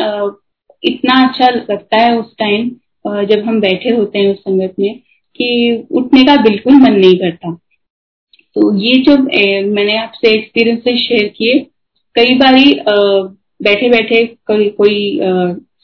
[0.84, 2.69] इतना अच्छा लगता है उस टाइम
[3.26, 5.00] जब हम बैठे होते हैं उस संगत में,
[5.36, 7.52] कि उठने का बिल्कुल मन नहीं करता।
[8.56, 9.17] तो ये जो
[9.67, 11.60] मैंने आपसे एक्सपीरियंसेस शेयर किए,
[12.15, 12.74] कई बारी
[13.60, 15.20] बैठे बैठे कोई कोई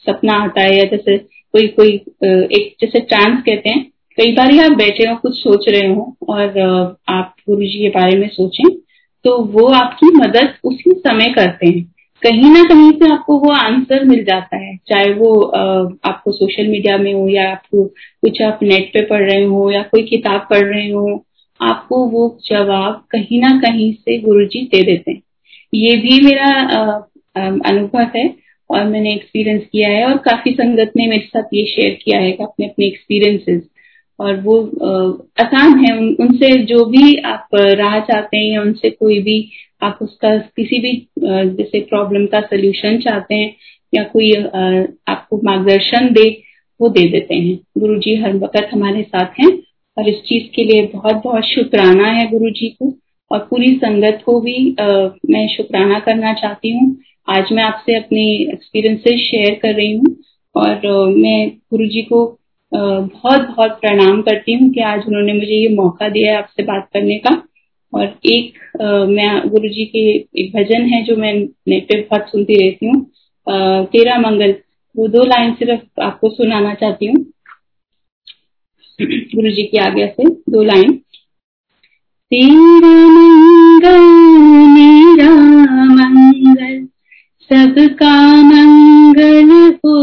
[0.06, 3.84] सपना आता है या जैसे कोई कोई एक जैसे ट्रांस कहते हैं,
[4.18, 8.18] कई बार आप बैठे हो, कुछ सोच रहे हो और आप गुरु जी के बारे
[8.18, 8.68] में सोचें
[9.24, 11.93] तो वो आपकी मदद उसी समय करते हैं।
[12.24, 16.96] कहीं ना कहीं से आपको वो आंसर मिल जाता है। चाहे वो आपको सोशल मीडिया
[16.98, 20.64] में हो या आपको कुछ आप नेट पे पढ़ रहे हो या कोई किताब पढ़
[20.64, 21.24] रहे हो,
[21.60, 25.20] आपको वो जवाब कहीं ना कहीं से गुरुजी दे देते हैं।
[25.72, 26.50] ये भी मेरा
[27.68, 28.26] अनुभव है
[28.70, 32.32] और मैंने एक्सपीरियंस किया है और काफ़ी संगत ने मेरे साथ ये शेयर किया है
[32.32, 33.62] अपने अपने एक्सपीरियंसेस
[34.18, 34.60] और वो
[35.40, 39.38] आसान है। उनसे जो भी आप राह चाहते हैं या उनसे कोई भी
[39.84, 43.54] आप उसका किसी भी जैसे प्रॉब्लम का सोल्यूशन चाहते हैं
[43.92, 46.28] या कोई आपको मार्गदर्शन दे
[46.80, 49.50] वो दे देते हैं। गुरु जी हर वक्त हमारे साथ हैं
[49.96, 52.92] और इस चीज़ के लिए बहुत बहुत शुक्राना है गुरु जी को
[53.30, 54.86] और पूरी संगत को भी आ,
[55.30, 56.96] मैं शुक्राना करना चाहती हूँ।
[57.28, 60.16] आज मैं आपसे अपने एक्सपीरियंसेस शेयर कर रही हूँ
[60.54, 65.32] और आ, मैं गुरु जी को आ, बहुत बहुत प्रणाम करती हूँ कि आज उन्होंने
[65.32, 67.30] मुझे ये मौका दिया है आपसे बात करने का।
[67.94, 68.54] और एक
[69.08, 70.00] मैं गुरु जी के
[70.40, 71.32] एक भजन है जो मैं
[71.68, 73.04] नेट पे बहुत सुनती रहती हूँ।
[73.86, 74.54] तेरा मंगल,
[74.96, 77.24] वो दो लाइन सिर्फ़ आपको सुनाना चाहती हूँ।
[79.02, 80.92] गुरु जी की आज्ञा से दो लाइन।
[82.32, 84.00] तेरा मंगल,
[84.74, 85.30] मेरा
[85.94, 86.86] मंगल,
[87.50, 89.94] सबका मंगल हो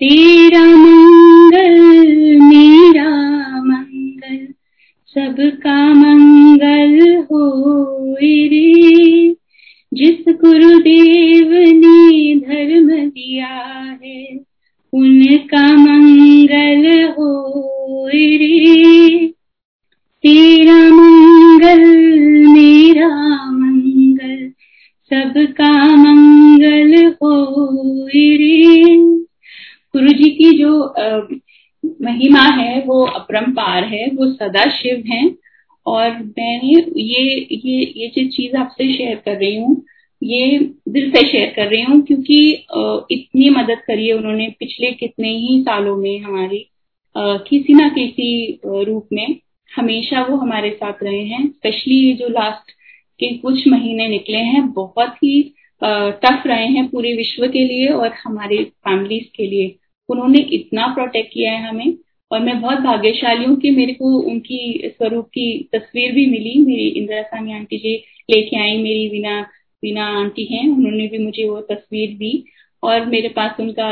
[0.00, 2.25] तेरा मंगल
[5.18, 7.44] सबका मंगल हो
[8.14, 9.30] रे
[9.94, 13.46] जिस गुरुदेव ने धर्म दिया
[14.04, 14.40] है,
[14.92, 19.26] उनका मंगल हो रे
[20.24, 21.84] तेरा मंगल,
[22.48, 24.50] मेरा मंगल,
[25.10, 27.34] सबका मंगल हो
[28.06, 28.96] रे
[29.96, 30.80] गुरु जी की जो
[32.02, 35.24] महिमा है, वो अपरंपार है, वो सदा शिव है।
[35.86, 37.22] और मैंने ये
[37.52, 39.82] ये ये जो चीज़ आपसे शेयर कर रही हूँ,
[40.22, 42.38] ये दिल से शेयर कर रही हूँ क्योंकि
[43.10, 46.66] इतनी मदद करी है उन्होंने पिछले कितने ही सालों में हमारी
[47.16, 49.26] किसी ना किसी रूप में।
[49.70, 52.70] हमेशा वो हमारे साथ रहे हैं। स्पेशली ये जो लास्ट
[53.20, 55.42] के कुछ महीने निकले हैं, बहुत ही
[55.82, 59.74] टफ रहे हैं पूरे विश्व के लिए और हमारे फैमिलीज़ के लिए।
[60.08, 61.96] उन्होंने इतना प्रोटेक्ट किया है हमें
[62.30, 66.86] और मैं बहुत भाग्यशाली हूँ कि मेरे को उनकी स्वरूप की तस्वीर भी मिली। मेरी
[66.88, 67.94] इंदिरा सानी आंटी जी
[68.30, 69.40] लेके आई, मेरी बिना
[69.82, 72.44] बिना आंटी हैं, उन्होंने भी मुझे वो तस्वीर दी
[72.82, 73.88] और मेरे पास उनका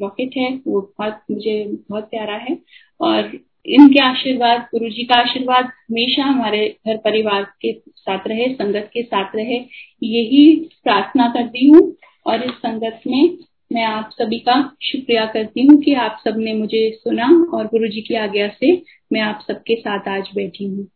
[0.00, 2.58] रॉकेट है, वो बहुत मुझे बहुत प्यारा है
[3.00, 8.90] और इनके आशीर्वाद, गुरु जी का आशीर्वाद हमेशा हमारे घर परिवार के साथ रहे, संगत
[8.94, 9.58] के साथ रहे।
[10.02, 10.54] यही
[10.84, 11.80] प्रार्थना करती हूँ
[12.26, 13.36] और इस संगत में
[13.70, 18.00] मैं आप सभी का शुक्रिया करती हूँ कि आप सबने मुझे सुना और गुरु जी
[18.00, 18.72] की आज्ञा से
[19.12, 20.86] मैं आप सबके साथ आज बैठी हूँ।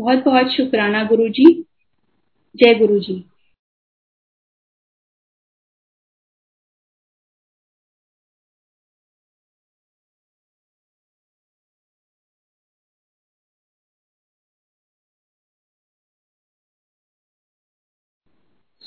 [0.00, 1.44] बहुत बहुत शुक्राना गुरु जी
[2.54, 3.24] जय गुरु जी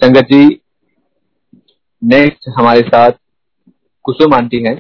[0.02, 0.44] संगत जी
[2.02, 3.12] नेक्स्ट हमारे साथ
[4.06, 4.76] कुसुम आंटी हैं।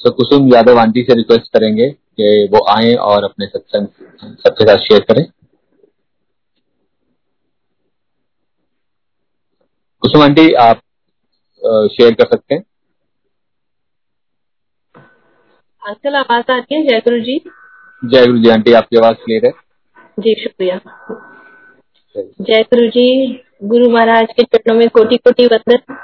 [0.00, 3.86] सो कुसुम यादव आंटी से रिक्वेस्ट करेंगे कि वो आए और अपने सत्संग
[4.36, 5.24] सबके साथ शेयर करें।
[10.02, 10.80] कुसुम आंटी आप
[11.92, 12.62] शेयर कर सकते हैं?
[15.82, 16.82] अंकल आवाज़ आ रही है?
[16.84, 17.38] जय गुरु जी
[18.02, 19.52] जय गुरु जी आंटी आपकी आवाज़ क्लियर है?
[20.18, 20.80] जी शुक्रिया।
[22.14, 23.06] जय गुरु जी
[23.64, 25.94] गुरु महाराज के चरणों में कोटि कोटि वंदन।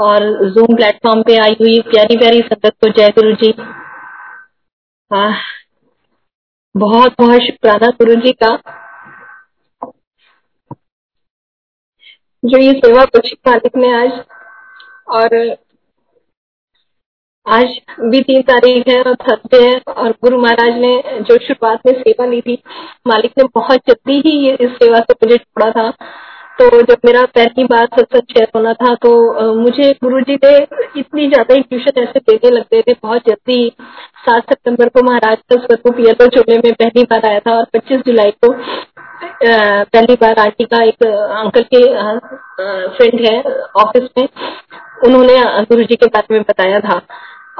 [0.00, 3.54] और जूम प्लेटफॉर्म पे आई हुई प्यारी प्यारी संगत को जय गुरु जी।
[5.16, 5.32] आ,
[6.76, 8.56] बहुत बहुत शुक्राना गुरु जी का।
[12.44, 14.24] जो ये सेवा बख्शी मालिक ने आज
[15.08, 15.56] और
[17.46, 17.64] आज
[18.00, 22.26] भी तीन तारीख है और थर्सडे है और गुरु महाराज ने जो शुरुआत में सेवा
[22.26, 22.62] ली थी
[23.06, 25.90] मालिक ने बहुत जल्दी ही ये इस सेवा से मुझे छोड़ा था।
[26.58, 29.10] तो जब मेरा पहली बार सत्संग शेयर होना था तो
[29.54, 30.56] मुझे गुरु जी ने
[31.00, 33.72] इतनी ज़्यादा इंट्यूशन ऐसे देने लगते थे, बहुत जल्दी
[34.26, 38.00] सात सितंबर को महाराज का स्वरूप येलो चोले में पहली बार आया था और पच्चीस
[38.06, 38.52] जुलाई को
[39.44, 41.82] पहली बार आंटी का एक अंकल के
[42.96, 43.36] फ्रेंड है
[43.82, 44.28] ऑफ़िस में,
[45.04, 47.00] उन्होंने गुरु जी के बारे में बताया था।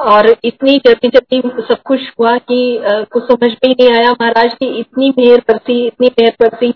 [0.01, 4.53] और इतनी जल्दी जल्दी सब कुछ हुआ कि कुछ समझ में ही नहीं आया, महाराज
[4.53, 6.73] की इतनी मेहर बरसी, इतनी मेहर बरसी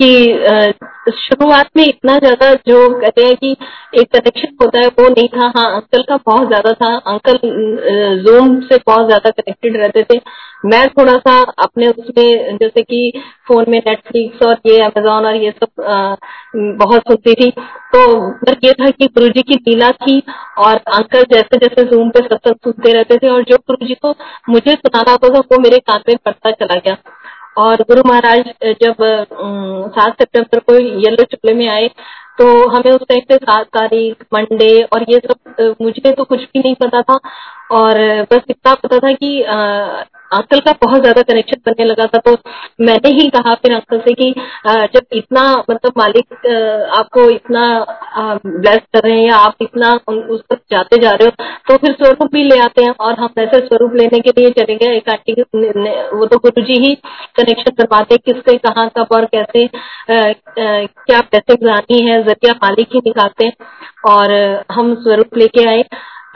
[0.00, 3.50] कि शुरुआत में इतना ज़्यादा जो कहते हैं कि
[3.94, 7.38] एक कनेक्शन होता है, वो नहीं था। हाँ अंकल का बहुत ज़्यादा था। अंकल
[8.24, 10.20] जूम से बहुत ज़्यादा कनेक्टेड रहते थे।
[10.64, 13.12] मैं थोड़ा सा अपने उसमें, जैसे कि
[13.48, 16.16] फ़ोन में नेटफ्लिक्स और ये अमेजोन और ये सब
[16.78, 17.50] बहुत सुनती थी।
[17.92, 18.06] तो
[18.40, 20.22] पर ये था कि गुरु जी की लीला थी
[20.58, 24.14] और अंकल जैसे जैसे जूम पे सत्संग सुनते रहते थे और जो गुरु जी को
[24.48, 26.96] मुझे सुनाना होता था, वो मेरे कान में पड़ता चला गया।
[27.58, 28.48] और गुरु महाराज
[28.82, 28.96] जब
[29.94, 31.88] सात सितंबर को येलो चुपले में आए
[32.38, 36.58] तो हमें उस टाइम पे सात तारीख मंडे और ये सब मुझे तो कुछ भी
[36.58, 37.18] नहीं पता था।
[37.70, 37.98] और
[38.30, 39.40] बस इतना पता था कि
[40.32, 42.32] अंकल का बहुत ज़्यादा कनेक्शन बनने लगा था तो
[42.80, 44.30] मैंने ही कहा फिर अंकल से कि
[44.94, 46.46] जब इतना मतलब मालिक
[46.98, 47.62] आपको इतना
[48.46, 51.94] ब्लेस कर रहे हैं या आप इतना उस पर जाते जा रहे हो तो फिर
[51.94, 55.08] स्वरूप भी ले आते हैं और हम ऐसे स्वरूप लेने के लिए चले गए। एक
[55.10, 56.94] आंटी वो तो गुरु जी ही
[57.36, 59.66] कनेक्शन करवाते किससे कहाँ, कब और कैसे
[60.10, 63.52] क्या ब्लेसिंग आनी है, ज़रिया मालिक ही निकालते हैं।
[64.08, 64.32] और
[64.72, 65.82] हम स्वरूप लेके आए।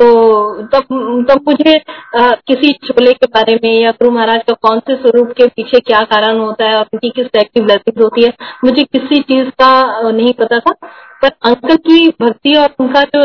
[0.03, 0.87] तो तब
[1.31, 1.77] तब मुझे
[2.19, 5.81] आ, किसी छोले के बारे में या गुरु महाराज का कौन से स्वरूप के पीछे
[5.81, 8.33] क्या कारण होता है और उनकी किस टाइप की ब्लेसिंग होती है
[8.65, 10.75] मुझे किसी चीज़ का नहीं पता था।
[11.23, 13.25] पर अंकल की भक्ति और उनका जो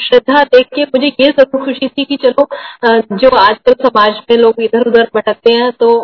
[0.00, 2.46] श्रद्धा देख के मुझे ये ज़रूर खुशी थी कि चलो
[3.14, 5.94] जो आजकल समाज में लोग इधर उधर भटकते हैं तो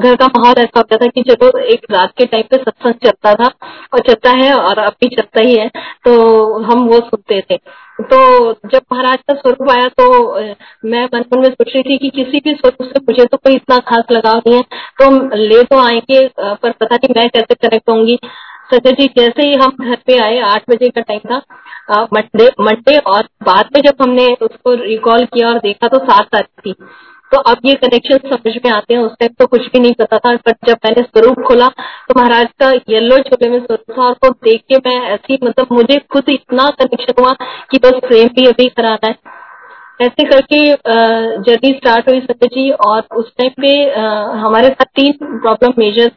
[0.00, 3.34] घर का माहौल ऐसा होता था कि चलो, एक रात के टाइम पे सत्संग चलता
[3.34, 3.50] था
[3.94, 5.68] और चलता है और अब भी चलता ही है
[6.04, 7.56] तो हम वो सुनते थे।
[8.02, 8.16] तो
[8.68, 10.06] जब महाराज का स्वरूप आया तो
[10.90, 13.54] मैं मन मन में सोच रही थी कि किसी भी स्वरूप से मुझे तो कोई
[13.54, 14.62] इतना खास लगाव नहीं है
[15.00, 18.18] तो ले तो आएँगे पर पता नहीं मैं कैसे कनेक्ट होंगी।
[18.70, 22.96] सत्य जी, जैसे ही हम घर पे आए आठ बजे का टाइम था मंडे मंडे
[22.98, 26.72] और बाद में जब हमने उसको रिकॉल किया और देखा तो सात तारीख थी।
[27.32, 30.18] तो अब ये कनेक्शन समझ में आते हैं, उस टाइम तो कुछ भी नहीं पता
[30.18, 31.68] था पर जब मैंने स्वरूप खोला
[32.08, 35.72] तो महाराज का येलो छोले में स्वरूप था और वो देख के मैं ऐसी मतलब
[35.72, 37.32] मुझे खुद इतना कनेक्शन हुआ
[37.70, 39.42] कि बस फ्रेम भी अभी कराना है।
[40.00, 40.58] ऐसे करके
[41.42, 43.68] जर्नी स्टार्ट हुई सत्य जी और उस टाइम पे
[44.38, 46.08] हमारे साथ तीन प्रॉब्लम मेजर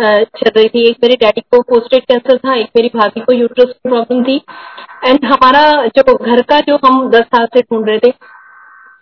[0.00, 3.66] चल रही थी। एक मेरे डैडी को पोस्टेड कैंसर था, एक मेरी भाभी को यूट्रस
[3.66, 4.36] की प्रॉब्लम थी।
[5.06, 8.10] एंड हमारा जो घर का जो हम दस साल से ढूंढ रहे थे,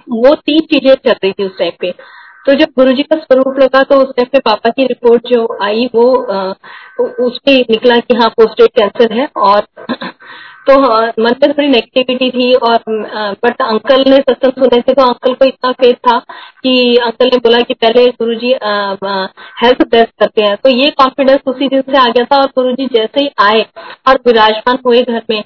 [0.09, 1.91] वो तीन चीज़ें चल रही थी उस टाइम पे।
[2.47, 5.47] तो जब गुरु जी का स्वरूप लगा तो उस टाइम पे पापा की रिपोर्ट जो
[5.63, 6.07] आई, वो
[7.27, 9.67] उसमें निकला कि हाँ पोस्टेड कैंसर है। और
[10.67, 10.75] तो
[11.23, 12.83] मन में थोड़ी नेगेटिविटी थी और
[13.45, 16.19] बट अंकल ने सत्संग सुने थे तो अंकल को इतना फेथ था
[16.63, 18.53] कि अंकल ने बोला कि पहले गुरु जी
[19.63, 22.73] हेल्थ टेस्ट करते हैं। तो ये कॉन्फिडेंस उसी दिन से आ गया था और गुरु
[22.73, 23.67] जी जैसे ही आए
[24.09, 25.43] और विराजमान हुए घर में।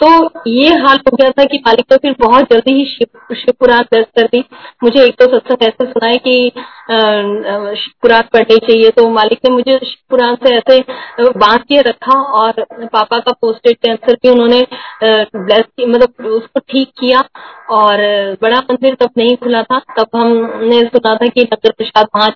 [0.00, 0.08] तो
[0.48, 4.06] ये हाल हो गया था कि मालिक ने फिर बहुत जल्दी ही शिव, शिवपुराण दर्ज
[4.16, 4.44] कर दी।
[4.82, 6.50] मुझे एक तो सत्संग ऐसे सुनाए कि
[6.86, 10.80] शिवपुराण पढ़नी चाहिए। तो मालिक ने मुझे शिवपुराण से ऐसे
[11.20, 14.60] बाँध के रखा और पापा का पोस्टेड कैंसर भी उन्होंने
[15.04, 17.22] ब्लेस मतलब उसको ठीक किया
[17.70, 17.98] और
[18.42, 22.30] बड़ा मंदिर तब नहीं खुला था। तब हमने सुना था कि नगर प्रसाद वहाँ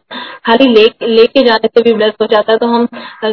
[0.47, 2.89] खाली ले, लेके जाने से भी ब्लेस हो जाता है। तो हम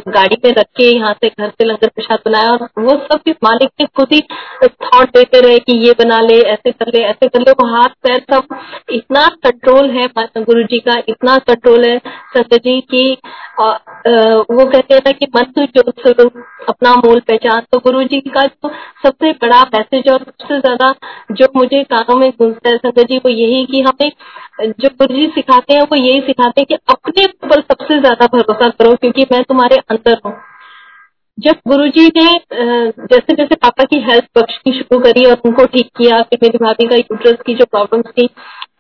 [0.10, 3.32] गाड़ी पे रख के यहाँ से घर से लंगर प्रसाद बनाया और वो सब भी
[3.44, 4.20] मालिक ने खुद ही
[4.66, 7.90] थॉट देते रहे कि ये बना ले, ऐसे कर ले, ऐसे कर ले। वो हाथ
[8.04, 8.58] पैर सब
[8.92, 11.98] इतना कंट्रोल है गुरु जी का इतना कंट्रोल है
[12.36, 13.12] सत्य जी की
[13.58, 15.82] वो कहते हैं कि मन जो
[16.66, 18.70] अपना मोल पहचान। तो गुरु जी का जो
[19.04, 20.94] सबसे बड़ा मैसेज और सबसे ज़्यादा
[21.34, 24.12] जो मुझे कानों में गूंजता है संजय जी वो यही कि हमें
[24.62, 28.68] जो गुरु जी सिखाते हैं, वो यही सिखाते हैं कि अपने ऊपर सबसे ज़्यादा भरोसा
[28.70, 30.34] करो, क्योंकि मैं तुम्हारे अंदर हूँ।
[31.38, 36.22] जब गुरुजी ने जैसे जैसे पापा की हेल्थ बख्शनी शुरू करी और उनको ठीक किया,
[36.22, 38.30] फिर मेरी भाभी का यूट्रस की जो प्रॉब्लम्स थी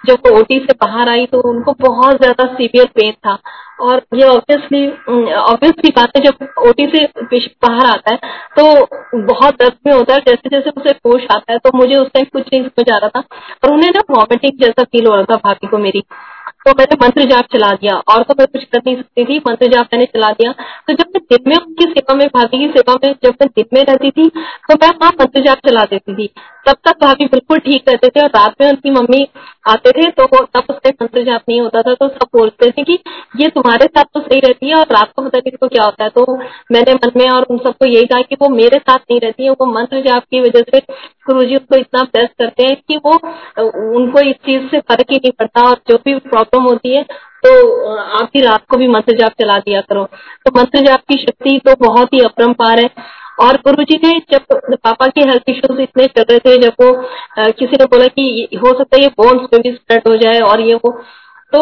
[0.07, 3.37] जब वो ओटी से बाहर आई तो उनको बहुत ज़्यादा सीवियर पेन था।
[3.81, 4.87] और ये ऑब्वियसली
[5.33, 8.17] ऑब्वियसली बात है जब ओटी से पेशेंट बाहर आता है
[8.57, 12.07] तो बहुत दर्द में होता है। जैसे जैसे उसे होश आता है तो मुझे उस
[12.13, 13.23] टाइम कुछ नहीं समझ आ रहा था।
[13.63, 16.03] और उन्हें ना वॉमिटिंग जैसा फील हो रहा था भाभी को मेरी।
[16.65, 19.67] तो मैंने मंत्र जाप चला दिया। और तो मैं कुछ कर नहीं सकती थी। मंत्र
[19.71, 22.93] जाप मैंने चला दिया। तो जब मैं दिन में उनकी सेवा में, भाभी की सेवा
[22.95, 26.27] में, जब मैं दिन में रहती थी तो मैं वहाँ मंत्र जाप चला देती थी।
[26.65, 29.27] तब तक भाभी बिल्कुल ठीक रहते थे। और रात में उनकी मम्मी
[29.65, 32.97] आते थे तो तब उससे जाप नहीं होता था तो सब बोलते थे कि
[33.35, 36.09] ये तुम्हारे साथ तो सही रहती है और रात को पता नहीं क्या होता है।
[36.09, 36.35] तो
[36.71, 39.49] मैंने मन में और उन सबको यही कहा कि वो मेरे साथ नहीं रहती है,
[39.51, 40.79] वो मंत्र जाप की वजह से
[41.27, 43.13] गुरु जी उनको इतना बेस्ट करते हैं कि वो,
[43.95, 47.03] उनको इस चीज़ से फ़र्क ही नहीं पड़ता और जो भी प्रॉब्लम होती है
[47.43, 47.51] तो
[48.19, 50.03] आप ही रात को भी मंत्र जाप चला दिया करो।
[50.45, 52.89] तो मंत्र जाप की शक्ति तो बहुत ही अपरम्पार है।
[53.37, 57.51] और गुरु जी ने जब पापा के हेल्थ इश्यूज़ इतने चल रहे थे, जब वो
[57.51, 60.61] किसी ने बोला कि हो सकता है ये बोन्स पे भी स्प्रेड हो जाए और
[60.61, 60.91] ये वो
[61.53, 61.61] तो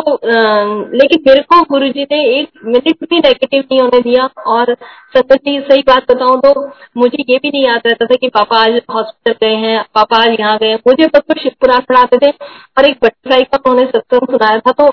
[0.93, 4.73] लेकिन मेरे को गुरु जी ने एक मिनट भी नेगेटिव नहीं होने दिया और
[5.15, 6.53] सत्य जी, सही बात बताऊँ तो
[6.97, 10.39] मुझे ये भी नहीं याद रहता था कि पापा आज हॉस्पिटल गए हैं, पापा आज
[10.39, 14.59] यहाँ गए मुझे बस तो शिवपुराण पढ़ाते थे और एक बटरफ्लाई का उन्होंने सत्संग सुनाया
[14.59, 14.88] था तो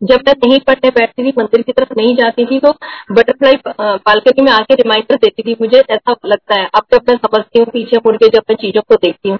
[0.00, 2.72] जब मैं नहीं पढ़ने बैठती थी मंदिर की तरफ़ नहीं जाती थी तो
[3.12, 7.58] बटरफ्लाई बालकनी में आके रिमाइंडर देती थी, मुझे ऐसा लगता है, अब जब मैं समझती
[7.58, 9.38] हूँ, पीछे मुड़ के जब मैं चीज़ों को देखती हूँ।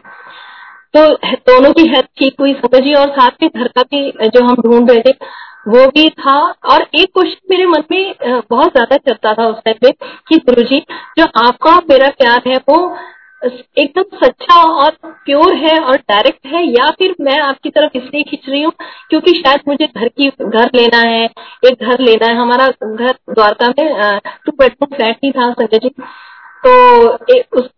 [0.94, 1.00] तो
[1.48, 4.90] दोनों की हेल्थ ठीक हुई समझिए और साथ में घर का भी जो हम ढूंढ
[4.90, 5.12] रहे थे,
[5.68, 8.14] वो भी था। और एक क्वेश्चन मेरे मन में
[8.50, 9.90] बहुत ज़्यादा चलता था उस टाइम पे
[10.28, 10.80] कि गुरु जी
[11.18, 12.96] जो आपका मेरा प्यार है, वो
[13.46, 18.48] एकदम सच्चा और प्योर है और डायरेक्ट है, या फिर मैं आपकी तरफ़ इसलिए खींच
[18.48, 18.72] रही हूँ
[19.10, 21.24] क्योंकि शायद मुझे घर की, घर लेना है,
[21.64, 25.90] एक घर लेना है। हमारा घर द्वारका में टू बेडरूम फ्लैट नहीं था, संजय जी।
[26.64, 26.70] तो
[27.32, 27.68] एक उस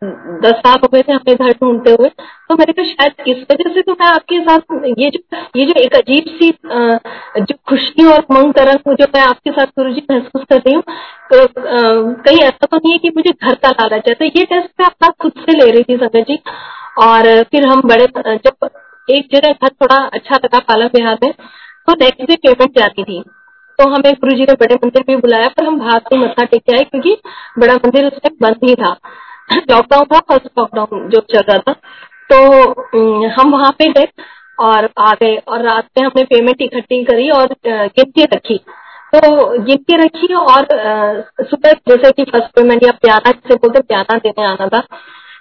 [0.42, 3.72] दस साल हो गए थे हमें घर ढूंढते हुए। तो मैंने कहा, शायद इस वजह
[3.74, 5.20] से तो मैं आपके साथ ये जो
[5.56, 6.50] ये जो एक अजीब सी
[7.40, 10.82] जो खुशी और मंग तरंग जो मैं आपके साथ गुरु जी महसूस कर रही हूँ
[11.32, 14.70] तो कहीं ऐसा तो नहीं है कि मुझे घर का लालच है। तो ये टेस्ट
[14.80, 16.38] मैं अपना खुद से ले रही थी संजय जी।
[17.00, 18.68] और फिर हम बड़े, जब
[19.08, 23.22] एक जगह घर थोड़ा अच्छा लगा पालक बिहार में तो नेक्स्ट डे पेमेंट जाती थी।
[23.78, 26.70] तो हमें गुरु जी ने बड़े मंदिर भी बुलाया, पर हम बाहर से मत्था टेक
[26.74, 27.16] आए, क्योंकि
[27.58, 28.96] बड़ा मंदिर उस टाइम बंद ही था।
[29.70, 31.72] लॉकडाउन था, फ़र्स्ट लॉकडाउन जो चल रहा था।
[32.32, 34.08] तो हम वहाँ पे गए
[34.58, 38.58] और आ गए और रात में हमने पेमेंट इकट्ठी करी और गिनती रखी।
[39.14, 39.20] तो
[39.58, 40.66] गिनती रखी और
[41.40, 44.82] सुबह जैसे कि फ़र्स्ट पेमेंट या प्याना जिसे बोलते प्याना देने आना था।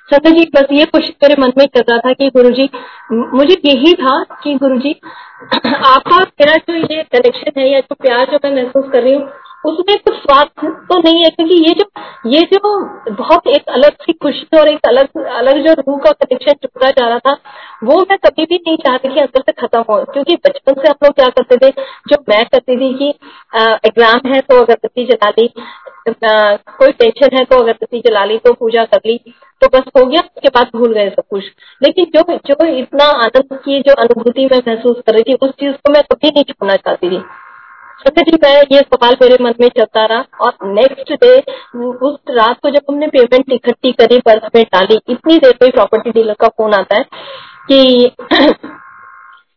[0.10, 2.70] सत्य जी, बस ये कुछ मेरे मन में चल रहा था कि गुरु जी
[3.12, 4.92] मुझे यही था कि गुरु जी
[5.66, 9.28] आपका मेरा जो ये कनेक्शन है या जो प्यार जो मैं महसूस कर रही हूँ,
[9.66, 11.86] उसमें कुछ स्वार्थ तो नहीं है, क्योंकि ये जो
[12.28, 16.54] ये जो बहुत एक अलग सी खुशी और एक अलग अलग जो रूह का कनेक्शन
[16.54, 17.34] चुपता जा रहा था,
[17.84, 21.06] वो मैं कभी भी नहीं चाहती कि अंदर से खत्म हो। क्योंकि बचपन से हम
[21.06, 21.72] लोग क्या करते थे,
[22.10, 23.10] जो मैं करती थी कि
[23.88, 25.50] एग्ज़ाम है तो अगरबत्ती जला ली
[26.10, 29.20] कोई टेंशन है तो अगरबत्ती जला ली तो पूजा कर ली।
[29.62, 31.44] तो बस हो गया, उसके बाद भूल गए सब कुछ।
[31.82, 35.76] लेकिन जो जो इतना आनंद की, जो अनुभूति मैं महसूस कर रही थी, उस चीज़
[35.76, 37.22] को मैं कभी नहीं छोड़ना चाहती थी।
[38.00, 41.36] सत्य जी, मैं ये सवाल मेरे मन में चलता रहा और नेक्स्ट डे
[42.02, 46.12] उस रात को जब हमने पेमेंट इकट्ठी करी पर्स में डाली, इतनी देर में प्रॉपर्टी
[46.12, 47.04] डीलर का फ़ोन आता है
[47.72, 48.12] कि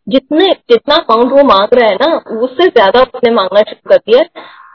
[0.07, 4.23] जितने, जितना अमाउंट वो मांग रहा है ना, उससे ज़्यादा उसने मांगना शुरू कर दिया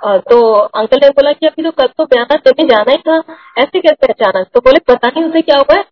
[0.02, 3.18] तो अंकल ने बोला कि अभी तो कल तो बयाना देने जाना ही था,
[3.58, 4.48] ऐसे कैसे अचानक?
[4.54, 5.84] तो बोले, पता नहीं उसे क्या हुआ है।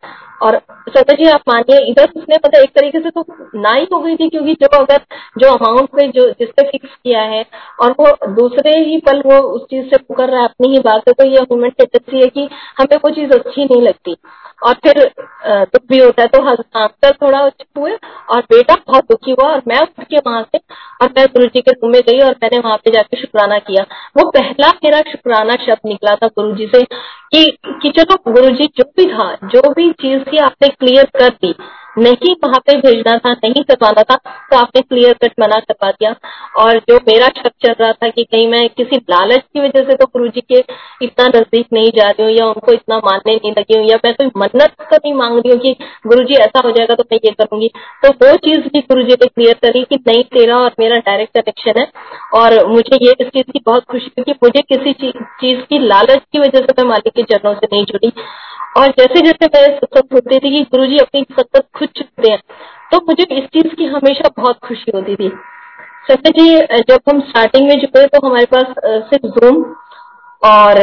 [0.41, 0.57] और
[0.89, 4.15] सत्य जी, आप मानिए, इधर उसने मतलब एक तरीके से तो ना ही हो गई
[4.15, 5.01] थी, क्योंकि जो अगर
[5.37, 7.45] जो अमाउंट पे जो जिससे फिक्स किया है,
[7.81, 11.07] और वो दूसरे ही पल वो उस चीज़ से पुकर रहा है, अपनी ही बात
[11.07, 14.15] है तो ये ह्यूमन टेंडेंसी है कि हमें वो चीज़ अच्छी नहीं लगती।
[14.65, 14.99] और फिर
[15.47, 17.39] दुख भी होता है तो अंकल थोड़ा
[17.77, 17.97] हुए
[18.29, 20.59] और बेटा बहुत दुखी हुआ और मैं उठ के वहाँ से
[21.01, 23.83] और मैं गुरु जी के रूम में गई और मैंने वहाँ पे जाके शुक्राना किया।
[24.17, 27.45] वो पहला मेरा शुक्राना शब्द निकला था गुरु जी से कि
[27.81, 31.55] कि चलो गुरु जी, जो भी था जो भी चीज़ थी आपने क्लियर कर दी
[31.97, 34.15] नहीं वहाँ पे भेजना था नहीं करवाना था
[34.51, 36.13] तो आपने क्लियर कट मना करवा दिया
[36.59, 39.95] और जो मेरा शक चल रहा था कि कहीं मैं किसी लालच की वजह से
[39.95, 40.59] तो गुरु जी के
[41.01, 44.13] इतना नज़दीक नहीं जा रही हूँ या उनको इतना मानने नहीं लगी हूँ या मैं
[44.13, 45.75] कोई मन्नत तो नहीं मांग रही हूँ कि
[46.07, 47.69] गुरु जी ऐसा हो जाएगा तो मैं ये करूँगी
[48.03, 51.37] तो वो चीज़ भी गुरु जी ने क्लियर करी कि नहीं तेरा और मेरा डायरेक्ट
[51.37, 51.87] कनेक्शन है
[52.35, 56.21] और मुझे ये इस चीज़ की बहुत खुशी हुई कि मुझे किसी चीज़ की लालच
[56.31, 58.11] की वजह से मैं मालिक के चरणों से नहीं जुड़ी
[58.77, 62.39] और जैसे जैसे मैं सुनती थी कि गुरु जी अपनी सतत खुद चुकते हैं।
[62.91, 65.29] तो मुझे इस चीज़ की हमेशा बहुत खुशी होती थी।
[66.09, 68.73] सत्य जी जब हम स्टार्टिंग में जुड़े तो हमारे पास
[69.09, 69.63] सिर्फ़ जूम
[70.41, 70.79] और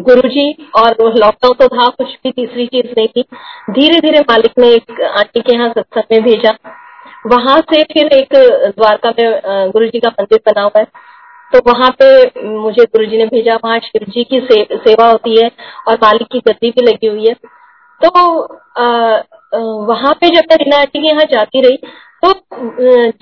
[0.00, 0.44] गुरु जी
[0.76, 3.22] और लॉकडाउन तो था कुछ भी तीसरी चीज़ नहीं थी।
[3.70, 6.56] धीरे धीरे मालिक ने एक आंटी के यहाँ सत्संग में भेजा।
[7.26, 8.34] वहाँ से फिर एक
[8.76, 10.86] द्वारका में गुरु जी का मंदिर बना हुआ है।
[11.52, 12.06] तो वहाँ पे
[12.44, 15.50] मुझे गुरु जी ने भेजा। वहाँ शिव जी की से, सेवा होती है
[15.88, 17.34] और मालिक की गद्दी भी लगी हुई है।
[18.02, 18.10] तो
[19.86, 21.76] वहाँ पे जब मैं रीना आंटी के यहाँ जाती रही
[22.22, 22.32] तो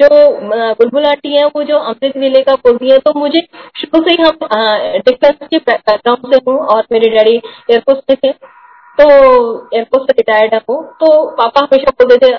[0.01, 0.09] जो
[0.75, 3.41] बुलबुल आंटी है, वो जो अमृत विले का बोलती है तो मुझे
[3.77, 4.39] शुरू से ही हम
[5.07, 7.37] डिफेंस के बैकग्राउंड से हूँ और मेरे डैडी
[7.71, 8.31] एयरफोर्स में थे।
[8.99, 9.05] तो
[9.75, 12.33] एयरपोर्ट से रिटायर्ड है वो। तो पापा हमेशा बोलते थे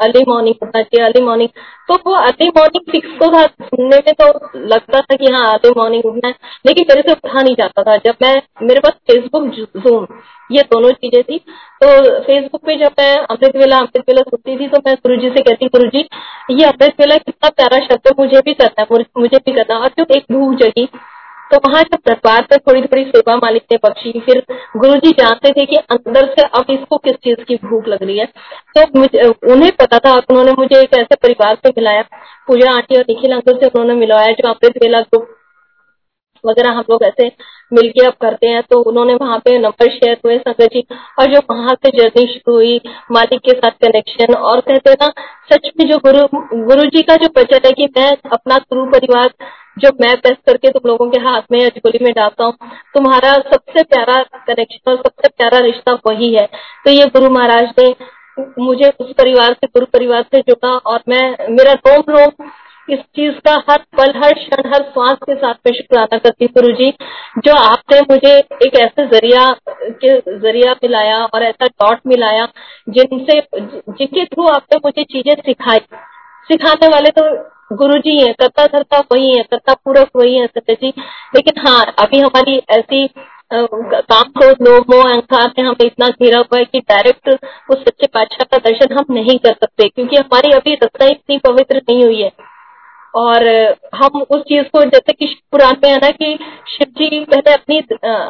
[0.00, 1.48] अर्ली मॉर्निंग उठना चाहिए अर्ली मॉर्निंग
[1.88, 4.26] तो वो अर्ली मॉर्निंग फिक्स तो था, सुनने में तो
[4.66, 6.34] लगता था कि हाँ अर्ली मॉर्निंग उठना है।
[6.66, 9.44] लेकिन मेरे से उठा नहीं जाता था। जब मैं, मेरे पास फेसबुक
[9.78, 10.06] जूम
[10.50, 11.38] ये दोनों चीज़ें थी।
[11.80, 11.88] तो
[12.22, 15.42] फेसबुक पे जब मैं अमृत वेला अमृत वेला सुनती थी तो मैं गुरु जी से
[15.42, 16.08] कहती गुरु जी
[16.50, 20.06] ये अमृत वेला कितना प्यारा शब्द मुझे भी करना है, मुझे भी करना और जो
[20.16, 20.88] एक भूख जगी
[21.50, 24.42] तो वहाँ जब दरबार पर थोड़ी थोड़ी सेवा मालिक ने बख्शी, फिर
[24.76, 28.18] गुरु जी जानते थे कि अंदर से अब इसको किस चीज़ की भूख लग रही
[28.18, 28.26] है।
[28.76, 32.02] तो उन्हें पता था उन्होंने मुझे एक ऐसे परिवार से मिलाया।
[32.48, 35.34] पूजा आंटी और निखिल अंकल से उन्होंने मिलवाया जो अमृत वेला ग्रुप
[36.44, 37.26] वगैरह हम लोग ऐसे
[37.72, 40.84] मिलके अब करते हैं। तो उन्होंने वहाँ पे नंबर शेयर हुए संगत जी,
[41.18, 42.80] और जो वहाँ से जर्नी शुरू हुई,
[43.12, 45.08] मालिक के साथ कनेक्शन और कहते ना,
[45.52, 46.26] सच में जो गुरु
[46.64, 49.32] गुरु जी का जो बचत है कि मैं अपना गुरु परिवार
[49.78, 52.52] जो मैं प्रेस करके तुम लोगों के हाथ में अजगोली में डालता हूँ,
[52.94, 56.46] तुम्हारा सबसे प्यारा कनेक्शन और सबसे प्यारा रिश्ता वही है।
[56.84, 57.94] तो ये गुरु महाराज ने
[58.38, 62.50] मुझे उस परिवार से, गुरु परिवार से जुड़ा और मैं, मेरा रोम रोम
[62.88, 66.72] इस चीज़ का हर पल, हर क्षण, हर श्वास के साथ में शुक्राना करती गुरु
[66.74, 66.90] जी,
[67.38, 68.32] जो आपने मुझे
[68.66, 72.46] एक ऐसे ज़रिया के ज़रिया मिलाया और ऐसा डॉट मिलाया
[72.88, 75.78] जिनसे, जिनके थ्रू आपने मुझे चीज़ें सिखाई।
[76.50, 77.24] सिखाने वाले तो
[77.70, 80.92] गुरु जी है, करता धरता वही है, करता पूरक वही है, सत्य जी।
[81.34, 83.08] लेकिन हाँ अभी हमारी ऐसी
[83.52, 87.28] काम को मोह, अहंकार ने हमें इतना घेरा हुआ है कि डायरेक्ट
[87.70, 91.76] उस सच्चे बादशाह का दर्शन हम नहीं कर सकते, क्योंकि हमारी अभी रस्ता इतनी पवित्र
[91.78, 92.30] नहीं हुई है।
[93.14, 93.46] और
[93.94, 96.34] हम उस चीज़ को, जैसे कि पुराण में है ना कि
[96.68, 97.78] शिव जी पहले अपनी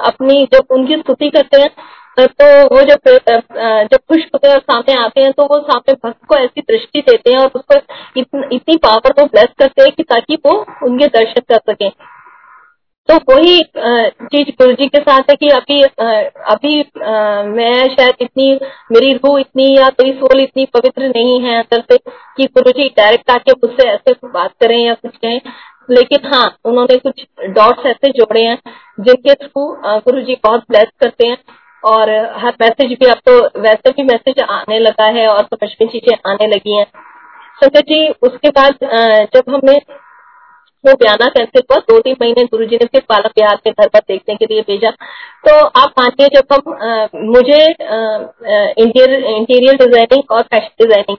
[0.08, 1.70] अपनी जब उनकी स्तुति करते हैं
[2.18, 3.08] तो वो जब
[3.92, 3.98] जब
[4.46, 7.74] हैं सामने आते हैं तो वो सामने भक्त को ऐसी दृष्टि देते हैं और उसको
[8.20, 10.54] इतन, इतनी पावर को ब्लेस करते हैं कि ताकि वो
[10.86, 11.88] उनके दर्शन कर सके।
[13.08, 13.60] तो वही
[14.24, 16.74] चीज़ गुरु जी के साथ है कि अभी अभी
[17.50, 18.52] मैं शायद इतनी
[18.92, 21.96] मेरी रूह इतनी या कोई सोल इतनी पवित्र नहीं है अंदर से
[22.36, 25.40] कि गुरु जी डायरेक्ट आके मुझसे ऐसे बात करें या कुछ कहें।
[25.90, 28.58] लेकिन हाँ उन्होंने कुछ डॉट्स ऐसे जोड़े हैं
[29.00, 31.36] जिनके थ्रू गुरु जी बहुत ब्लेस करते हैं।
[31.82, 35.88] और हर मैसेज भी अब तो वैसे भी मैसेज आने लगा है और समझ में
[35.88, 36.86] चीज़ें आने लगी हैं।
[37.58, 38.78] शंकर जी, उसके बाद
[39.34, 39.80] जब हमने
[40.84, 43.88] वो बयाना कैंसिल हुआ, दो तीन महीने गुरु जी ने फिर पालक बिहार के घर
[43.88, 44.90] पर देखने के लिए भेजा।
[45.44, 46.62] तो आप मानिए जब हम
[47.26, 51.16] मुझे इंटीरियर डिज़ाइनिंग और फ़ैशन डिज़ाइनिंग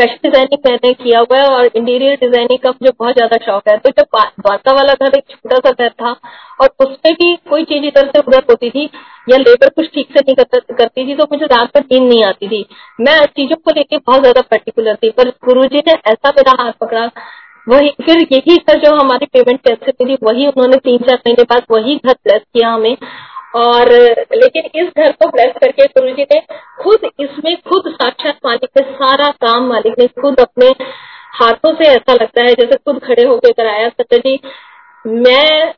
[0.00, 3.76] फ़ैशन डिज़ाइनिंग मैंने किया हुआ है और इंटीरियर डिज़ाइनिंग का मुझे बहुत ज़्यादा शौक है।
[3.78, 6.12] तो जब द्वारका वाला घर एक छोटा सा घर था
[6.60, 8.84] और उसमें भी कोई चीज़ इधर से उधर होती थी
[9.28, 10.34] या लेबर कुछ ठीक से नहीं
[10.72, 12.64] करती थी तो मुझे रात भर नींद नहीं आती थी।
[13.00, 16.72] मैं चीज़ों को लेकर बहुत ज़्यादा पर्टिकुलर थी, पर गुरु जी ने ऐसा मेरा हाथ
[16.80, 17.10] पकड़ा।
[17.66, 21.66] वही, फिर यही घर जो हमारी पेमेंट कैसे थी, वही उन्होंने तीन चार महीने बाद
[21.70, 22.96] वही घर ब्लेस किया हमें।
[23.54, 23.90] और,
[24.34, 26.40] लेकिन इस घर को ब्लेस करके गुरु जी ने
[26.82, 30.68] खुद इसमें खुद साक्षात मालिक ने सारा काम मालिक ने खुद अपने
[31.34, 34.38] हाथों से ऐसा लगता है जैसे खुद खड़े होकर कराया। सत्य जी
[35.06, 35.74] मैं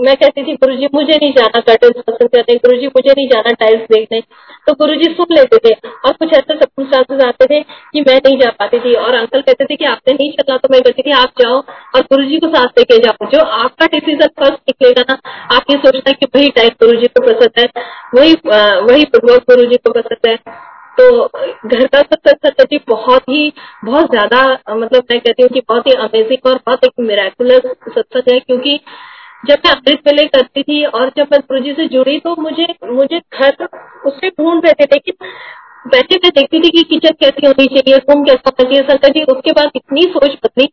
[0.00, 3.26] मैं कहती थी गुरु जी मुझे नहीं जाना कर्टन पसंद करते गुरु जी मुझे नहीं
[3.28, 4.20] जाना टाइल्स देखने।
[4.66, 5.74] तो गुरु जी सुन लेते थे
[6.06, 9.64] और कुछ ऐसे सब आते थे कि मैं नहीं जा पाती थी। और अंकल कहते
[9.64, 11.56] थे कि आपने नहीं चला तो मैं कहती थी, आप जाओ
[11.94, 15.18] और गुरु जी को साथ लेके जाओ। जो आपका डिसीज़न फ़र्स्ट निकलेगा ना,
[15.56, 17.66] आप ये सोचना कि वही टाइप गुरु जी को पसंद है,
[18.14, 18.34] वही
[18.82, 20.36] वही गुरु जी को पसंद है।
[20.96, 21.04] तो
[21.66, 23.52] घर का सत्संग जी बहुत ही,
[23.84, 28.32] बहुत ज़्यादा मतलब मैं कहती हूँ कि बहुत ही अमेजिंग और बहुत एक मेराकुलर सत्संग
[28.32, 28.80] है। क्योंकि
[29.42, 32.66] जब मैं अमृत वेले करती थी और जब मैं गुरु जी से जुड़ी तो मुझे
[32.86, 33.66] मुझे घर
[34.06, 35.26] उससे ढूंढ रहे थे लेकिन
[35.86, 39.22] वैसे मैं देखती थी कि किचन कैसी होनी चाहिए, रूम कैसा होना चाहिए संकर जी,
[39.24, 40.66] उसके बाद इतनी सोच बदली।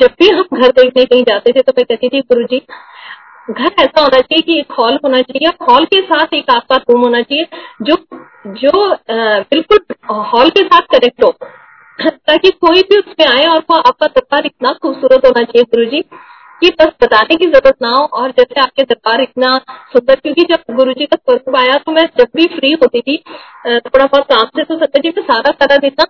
[0.00, 2.58] जब भी हम घर देखने कहीं जाते थे तो मैं कहती थी, गुरु जी,
[3.50, 7.02] घर ऐसा होना चाहिए कि एक हॉल होना चाहिए हॉल के साथ एक आपका रूम
[7.02, 7.46] होना चाहिए,
[7.82, 7.96] जो
[8.46, 8.72] जो
[9.50, 9.78] बिल्कुल
[10.10, 11.30] हॉल के साथ कनेक्ट हो,
[11.98, 16.04] ताकि कोई भी उसमें आए और वो आपका दरबार इतना खूबसूरत होना चाहिए, गुरु जी।
[16.60, 19.56] कि बस बताने की ज़रूरत ना हो और जैसे आपके दरबार इतना
[19.92, 23.16] सुंदर, क्योंकि जब गुरु जी का स्वरूप आया तो मैं जब भी फ्री होती थी
[23.66, 26.06] थोड़ा बहुत काम से तो सत्य जी तो सारा सारा दिन ना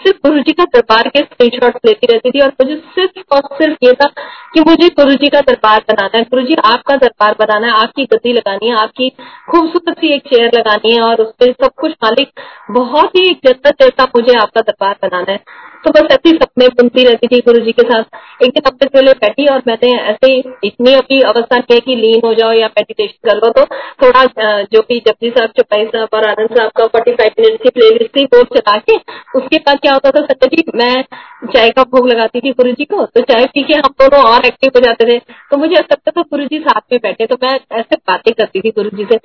[0.00, 3.84] सिर्फ़ गुरु जी का दरबार के स्क्रीन लेती रहती थी और मुझे सिर्फ़ और सिर्फ़
[3.84, 4.06] ये था
[4.54, 8.04] कि मुझे गुरु जी का दरबार बनाना है। गुरु जी, आपका दरबार बनाना है, आपकी
[8.12, 9.08] गति लगानी है, आपकी
[9.50, 12.40] खूबसूरत सी एक चेयर लगानी है और उसमें सब कुछ मालिक
[12.70, 17.04] बहुत ही एक जन्नत जैसा मुझे आपका दरबार बनाना है। तो बस ऐसी सपने बुनती
[17.04, 20.32] रहती थी गुरु जी के साथ। एक दिन अपने पहले बैठी और मैंने ऐसे
[20.64, 23.64] इतनी अभी अवस्था है कि लीन हो जाओ या मेडिटेशन कर लो। तो
[24.02, 24.24] थोड़ा
[24.64, 27.90] जो भी जपजी साहब, चौपाई साहब और आनंद साहब का फोर्टी फाइव मिनट की प्ले
[27.90, 28.96] लिस्ट थी, वो चला के
[29.38, 31.04] उसके बाद क्या होता था, सत्य जी, मैं
[31.46, 34.46] चाय का भोग लगाती थी गुरु जी को तो चाय पी के हम दोनों और
[34.46, 35.18] एक्टिव हो जाते थे।
[35.50, 38.60] तो मुझे ऐसा लगता था गुरु जी साथ में बैठे तो मैं ऐसे बातें करती
[38.60, 39.16] थी गुरु जी से।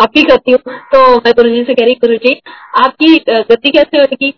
[0.00, 2.40] अब भी करती हूँ तो मैं गुरु जी से कह रही, गुरु जी,
[2.76, 4.34] आपकी गति कैसे होगी?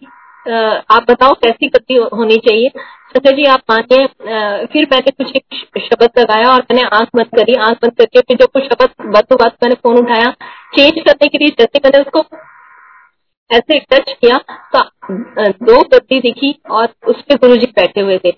[0.46, 2.68] आप बताओ, कैसी गति होनी चाहिए?
[3.08, 4.06] सत्य जी, आप मानिए
[4.66, 8.36] फिर मैंने कुछ एक शब्द लगाया और मैंने आँख बंद करी। आँख बंद करके फिर
[8.36, 10.30] जो कुछ शब्द बातों बात मैंने फ़ोन उठाया।
[10.76, 12.22] चेंज करने के लिए जैसे मैंने उसको
[13.50, 14.38] ऐसे टच किया
[14.74, 14.80] तो
[15.66, 18.30] दो गद्दी दिखी और उस पर गुरु जी बैठे हुए थे।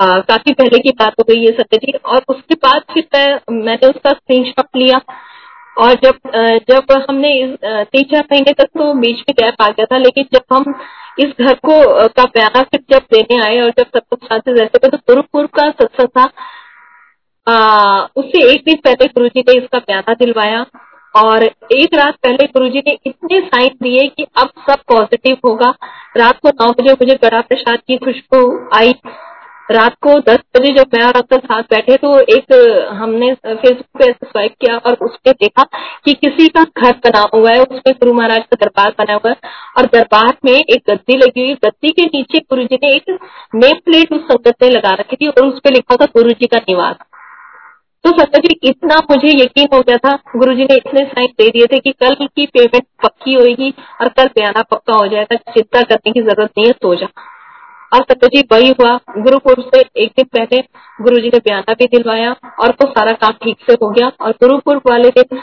[0.00, 3.88] आ, काफ़ी पहले की बात हो गई है सत्य जी और उसके बाद फिर मैंने
[3.88, 5.00] उसका स्क्रीनशॉट लिया।
[5.76, 6.18] और जब
[6.70, 10.54] जब हमने तीन चार महीने तक तो बीच में गैप आ गया था लेकिन जब
[10.54, 10.74] हम
[11.18, 14.88] इस घर को का प्यारा फिर जब देने आए और जब सब शांति रहते थे
[14.88, 16.24] तो गुरुपुर का सत्संग था।
[18.16, 20.64] उससे एक दिन पहले गुरु जी ने इसका प्यारा दिलवाया।
[21.14, 25.74] और एक रात पहले गुरु ने इतने साइन दिए कि अब सब पॉजिटिव होगा।
[26.16, 28.40] रात को नौ बजे मुझे गड़ा प्रसाद की खुशबू
[28.76, 28.92] आई।
[29.70, 32.52] रात को दस बजे जब मैं और अंकल साथ बैठे तो एक
[32.94, 35.62] हमने फेसबुक पे स्वाइप किया और उसमें देखा
[36.04, 39.36] कि किसी का घर बना हुआ है। उसमें गुरु महाराज का दरबार बना हुआ है
[39.78, 43.18] और दरबार में एक गद्दी लगी हुई गद्दी के नीचे गुरु जी ने एक
[43.54, 46.46] नेम प्लेट उस संगत ने लगा रखी थी और उस पर लिखा था गुरु जी
[46.46, 46.96] का निवास।
[48.04, 51.48] तो सत्य जी इतना मुझे यकीन हो गया था। गुरु जी ने इतने साइन दे
[51.50, 55.82] दिए थे कि कल की पेमेंट पक्की होगी और कल बयाना पक्का हो जाएगा। चिंता
[55.82, 57.08] करने की ज़रूरत नहीं है, सो जा।
[57.92, 60.60] और सत्यजी वही हुआ। गुरुपुर से एक दिन पहले
[60.98, 62.30] गुरु जी ने बयाना भी दिलवाया
[62.60, 65.38] और वो सारा काम ठीक से हो गया। और गुरुपुर वाले दिन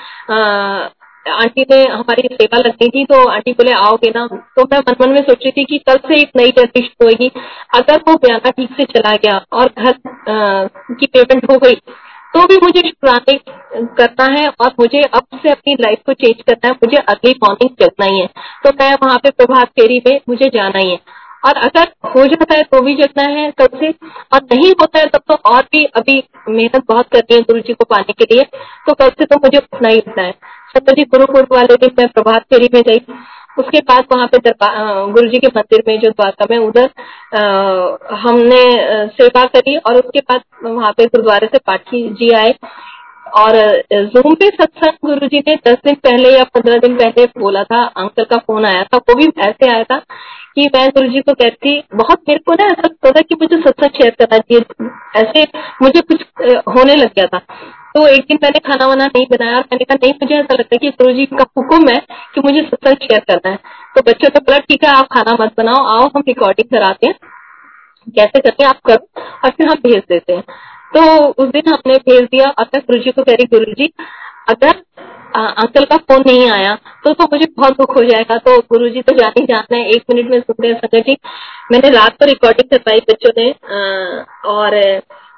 [1.25, 4.25] आंटी ने हमारी सेवा लगनी थी तो आंटी बोले, आओगे ना?
[4.27, 7.31] तो मैं मन मन में सोच रही थी कि कल से एक नई जर्नी होगी
[7.75, 9.93] अगर वो बयाना ठीक से चला गया और घर
[10.91, 11.75] की पेमेंट हो गई
[12.33, 13.37] तो भी मुझे शुक्राने
[13.97, 17.75] करना है और मुझे अब से अपनी लाइफ को चेंज करना है, मुझे अगली मॉर्निंग
[17.81, 18.27] चलना ही है।
[18.63, 20.99] तो मैं वहाँ पे प्रभात फेरी में मुझे जाना ही है।
[21.45, 23.89] और अगर हो जाता है तो भी जगना है कब से।
[24.33, 27.73] और नहीं होता है तब तो और भी अभी मेहनत बहुत करनी है गुरु जी
[27.73, 28.43] को पाने के लिए।
[28.87, 30.31] तो कल से तो मुझे उठना ही उठना है।
[30.75, 32.99] सत्य गुरु पूर्व वाले दिन मैं प्रभात फेरी में गई।
[33.57, 34.37] उसके बाद वहाँ पे
[35.11, 36.89] गुरु जी के मंदिर में जो द्वारका में उधर
[38.19, 38.61] हमने
[39.13, 42.53] सेवा करी और उसके बाद वहाँ पे गुरुद्वारे से पाठी जी आए।
[43.37, 43.55] और
[44.13, 47.83] जूम पे सत्संग गुरु जी ने दस दिन पहले या पंद्रह दिन पहले बोला था,
[47.83, 49.97] अंकल का फ़ोन आया था, वो भी ऐसे आया था
[50.55, 53.57] कि मैं गुरु जी को कहती बहुत मेरे को ना ऐसा लगता था कि मुझे
[53.57, 54.61] सत्संग शेयर करना चाहिए।
[55.19, 55.45] ऐसे
[55.81, 56.23] मुझे कुछ
[56.69, 57.41] होने लग गया था।
[57.95, 60.75] तो एक दिन मैंने खाना वाना नहीं बनाया और मैंने कहा नहीं मुझे ऐसा लगता
[60.75, 61.99] है कि गुरु जी का हुक्म है
[62.35, 63.57] कि मुझे सत्संग शेयर करना है।
[63.95, 67.15] तो बच्चों ने बोला ठीक है आप खाना मत बनाओ आओ हम रिकॉर्डिंग कराते हैं।
[68.07, 70.43] कैसे करते हैं आप करो। और फिर हम भेज देते हैं।
[70.93, 71.01] तो
[71.43, 73.91] उस दिन हमने भेज दिया और मैं गुरु जी को कह रही गुरु जी
[74.49, 74.81] अगर
[75.33, 76.73] आ, अंकल का फ़ोन नहीं आया
[77.03, 79.85] तो तो मुझे बहुत दुख हो जाएगा। तो गुरु जी तो जान ही जानना है
[79.89, 81.17] एक मिनट में सुनते हैं संजय जी।
[81.71, 83.49] मैंने रात को रिकॉर्डिंग करवाई बच्चों ने
[84.49, 84.75] और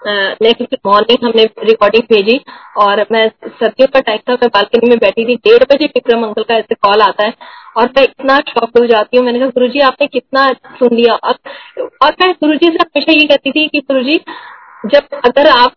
[0.08, 2.40] नेक्स्ट मॉर्निंग हमने रिकॉर्डिंग भेजी
[2.78, 6.44] और मैं सर्दियों का टाइम था मैं बालकनी में बैठी थी। डेढ़ बजे विक्रम अंकल
[6.44, 7.34] का ऐसे कॉल आता है
[7.78, 10.48] और मैं इतना शॉक हो जाती हूँ। मैंने कहा गुरु जी आपने कितना
[10.80, 11.14] सुन लिया?
[11.14, 11.36] और,
[12.04, 14.20] और मैं गुरु जी से हमेशा ये कहती थी कि गुरु जी
[14.86, 15.74] जब अगर आप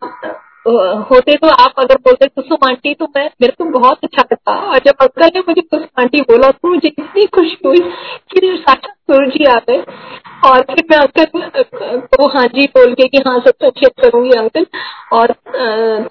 [1.09, 4.79] होते तो आप अगर बोलते कुसुम आंटी तो मैं, मेरे को बहुत अच्छा लगता। और
[4.85, 9.29] जब अंकल ने मुझे कुसुम आंटी बोला तो मुझे इतनी खुशी हुई कि साक्षात गुरु
[9.31, 9.83] जी आ गए।
[10.45, 11.25] और फिर मैं अंकल
[12.15, 14.65] को हाँ जी बोल के कि हाँ सब चेक करूँगी अंकल।
[15.13, 15.31] और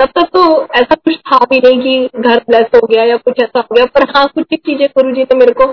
[0.01, 0.45] तब तक तो
[0.77, 3.85] ऐसा कुछ था भी नहीं कि घर ब्लेस हो गया या कुछ ऐसा हो गया।
[3.95, 5.67] पर हाँ कुछ चीज़ें गुरु जी ने मेरे को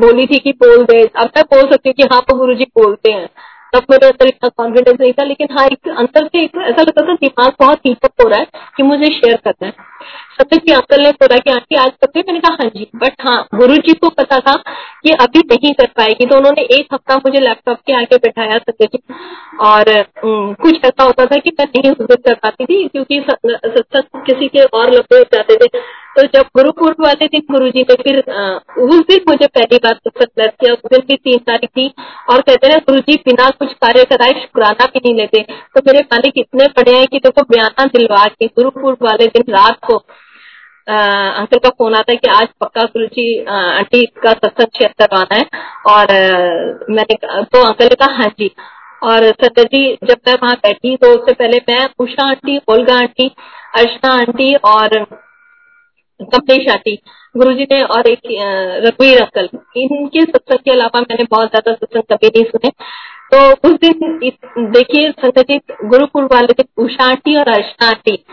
[0.00, 2.64] बोली थी कि बोल दे। अब मैं बोल सकती हूँ कि हाँ तो गुरु जी
[2.78, 3.28] बोलते हैं।
[3.74, 7.02] तब मेरे अंदर इतना कॉन्फिडेंस नहीं था, लेकिन हाँ एक अंदर से एक ऐसा लगता
[7.02, 8.46] था दिमाग बहुत हीटअप हो रहा है
[8.76, 9.72] कि मुझे शेयर करना है।
[10.38, 13.36] सत्य की अंकल ने बोला कि, आंटी, आज करते मैंने कहा हाँ जी। बट हाँ
[13.54, 14.54] गुरु जी को पता था
[15.02, 18.86] कि अभी नहीं कर पाएगी तो उन्होंने एक हफ़्ता मुझे लैपटॉप के आगे बैठाया सत्य
[18.86, 19.02] जी
[19.64, 19.92] और
[20.62, 24.64] कुछ ऐसा होता था कि मैं नहीं उस कर पाती थी, क्योंकि सत्संग किसी के
[24.70, 25.68] और लंबे जाते थे।
[26.16, 29.94] तो जब गुरु पूर्व वाले दिन गुरु जी ने फिर उस दिन मुझे पहली बार
[29.96, 31.86] सत्संग किया, उस दिन भी तीन तारीख थी।
[32.30, 36.04] और कहते हैं गुरु जी बिना कुछ कार्य कराए शुक्राना भी नहीं लेते। तो मेरे
[36.12, 40.02] मालिक इतने पड़े हैं कि देखो बयाना दिलवा के गुरु पूर्व वाले दिन रात को
[40.88, 45.44] अंकल का फ़ोन आता है कि आज पक्का जी आंटी का सत्संग शेयर करवाना है।
[45.88, 46.12] और
[46.90, 47.14] मैंने
[47.44, 48.50] तो अंकल ने कहा हाँ जी।
[49.02, 53.26] और सत्य जी, जब मैं वहाँ बैठी तो उससे पहले मैं Usha aunty, Olga aunty,
[53.76, 55.04] Archana aunty और
[56.20, 56.98] कमलेश आंटी
[57.34, 58.20] गुरु जी ने और एक
[58.84, 62.70] रघुवीर अंकल, इनके सत्संग के अलावा मैंने बहुत ज़्यादा सत्संग कभी नहीं सुने।
[63.32, 64.18] तो उस दिन
[64.72, 68.24] देखिए संगत जी, गुरुकुल वाले दिन उषा आंटी और अर्चना आंटी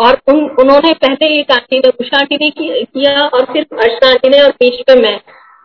[0.00, 4.28] और उन, उन्होंने पहले एक आंटी ने उषा आंटी ने किया और फिर अर्चना आंटी
[4.28, 5.18] ने और बीच में मैं।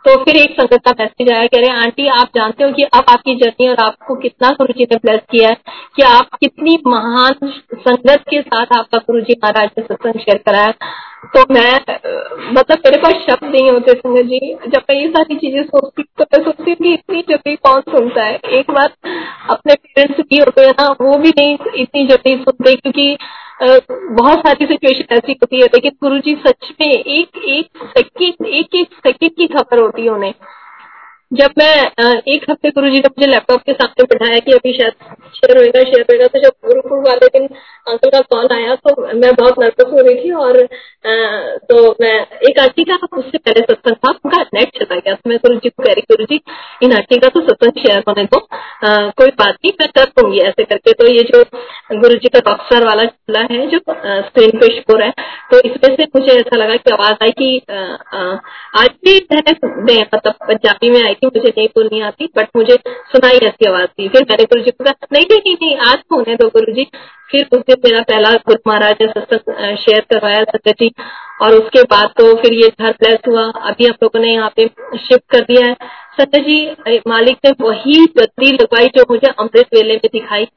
[0.06, 3.06] तो फिर एक संगत का मैसेज आया, कह रहे, आंटी, आप जानते हो कि अब
[3.10, 5.56] आपकी जर्नी और आपको कितना गुरु जी ने ब्लेस किया है
[5.96, 7.34] कि आप कितनी महान
[7.74, 10.74] संगत के साथ आपका गुरु जी महाराज ने सत्संग शेयर कराया।
[11.26, 11.74] तो मैं
[12.54, 16.26] मतलब मेरे पास शब्द नहीं होते संगत जी। जब मैं ये सारी चीज़ें सोचती तो
[16.26, 18.36] मैं सोचती हूँ कि इतनी जल्दी कौन सुनता है?
[18.50, 18.94] एक बार
[19.50, 23.18] अपने पेरेंट्स भी होते हैं ना, वो भी नहीं इतनी जल्दी सुनते, क्योंकि
[24.14, 28.76] बहुत सारी सिचुएशन ऐसी होती है। लेकिन गुरु जी सच में एक एक सेकेंड एक
[28.76, 30.34] एक सेकेंड की खबर होती है उन्हें।
[31.32, 31.74] जब मैं
[32.34, 34.94] एक हफ़्ते गुरु जी ने मुझे लैपटॉप के सामने बैठाया कि अभी शायद
[35.36, 37.44] शेयर होएगा शेयर होएगा तो जब गुरुकुल वाले दिन
[37.88, 40.58] अंकल का कॉल आया तो मैं बहुत नर्वस हो रही थी और
[41.70, 42.16] तो मैं,
[42.50, 45.70] एक आंटी का उससे पहले सत्संग था, उनका नेट चला गया तो मैं गुरु जी
[45.70, 46.40] को कह रही, गुरु जी,
[46.84, 48.40] इन आंटी का तो सत्संग शेयर होने दो
[49.20, 51.44] कोई बात नहीं, मैं कर दूँगी ऐसे करके। तो ये जो
[51.94, 55.12] गुरु जी का बक्सर वाला चला है, जो स्क्रीन पे शोर है
[55.52, 57.58] तो इसमें से मुझे ऐसा लगा कि आवाज़ आई कि
[58.80, 59.16] आज भी
[60.04, 62.30] मतलब पंजाबी में आई थी मुझे नहीं बोलनी आती?
[62.38, 62.76] बट मुझे
[63.12, 66.36] सुनाई ऐसी आवाज़ थी फिर मैंने गुरु जी को कहा, नहीं नहीं नहीं, आज होने
[66.36, 66.88] दो गुरु जी
[67.32, 70.92] फिर उस दिन मेरा पहला गुरु महाराज ने सत्संग शेयर करवाया सत्य जी।
[71.42, 74.66] और उसके बाद तो फिर ये घर प्लेस हुआ। अभी हम लोगों ने यहाँ पे
[74.98, 75.76] शिफ्ट कर दिया है।
[76.20, 80.48] सत्य जी मालिक ने वही बदली लगवाई जो मुझे अमृत वेले में दिखाई।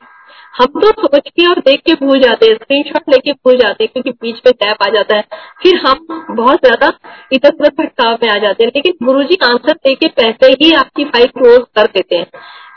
[0.55, 3.91] हम तो सोच के और देख के भूल जाते हैं स्क्रीनशॉट लेके भूल जाते हैं,
[3.93, 5.23] क्योंकि बीच में टैप आ जाता है।
[5.63, 6.93] फिर हम बहुत ज़्यादा
[7.33, 10.73] इधर उधर भटकाव में आ जाते हैं। लेकिन गुरु जी आंसर दे के पहले ही
[10.75, 12.27] आपकी फ़ाइल क्लोज कर देते हैं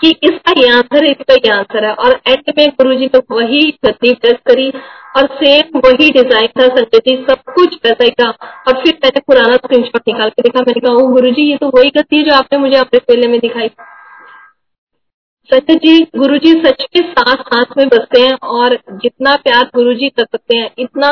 [0.02, 3.22] कि इसका ये आंसर है, इसका ये आंसर है। और एंड में गुरु जी तो
[3.32, 4.70] वही गति प्रेस करी
[5.18, 9.20] और सेम वही डिज़ाइन था संजय जी, सब कुछ वैसा ही था। और फिर मैंने
[9.22, 12.34] पुराना स्क्रीनशॉट निकाल के देखा, मैंने कहा गुरु जी ये तो वही गति है जो
[12.36, 13.70] आपने मुझे अपने पहले में दिखाई।
[15.50, 19.94] सत्य जी गुरु जी सच के साथ सांस में बसते हैं और जितना प्यार गुरु
[19.94, 21.10] जी कर सकते हैं इतना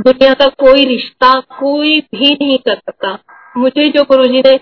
[0.00, 3.18] दुनिया का कोई रिश्ता कोई भी नहीं कर सकता।
[3.56, 4.56] मुझे जो गुरु जी ने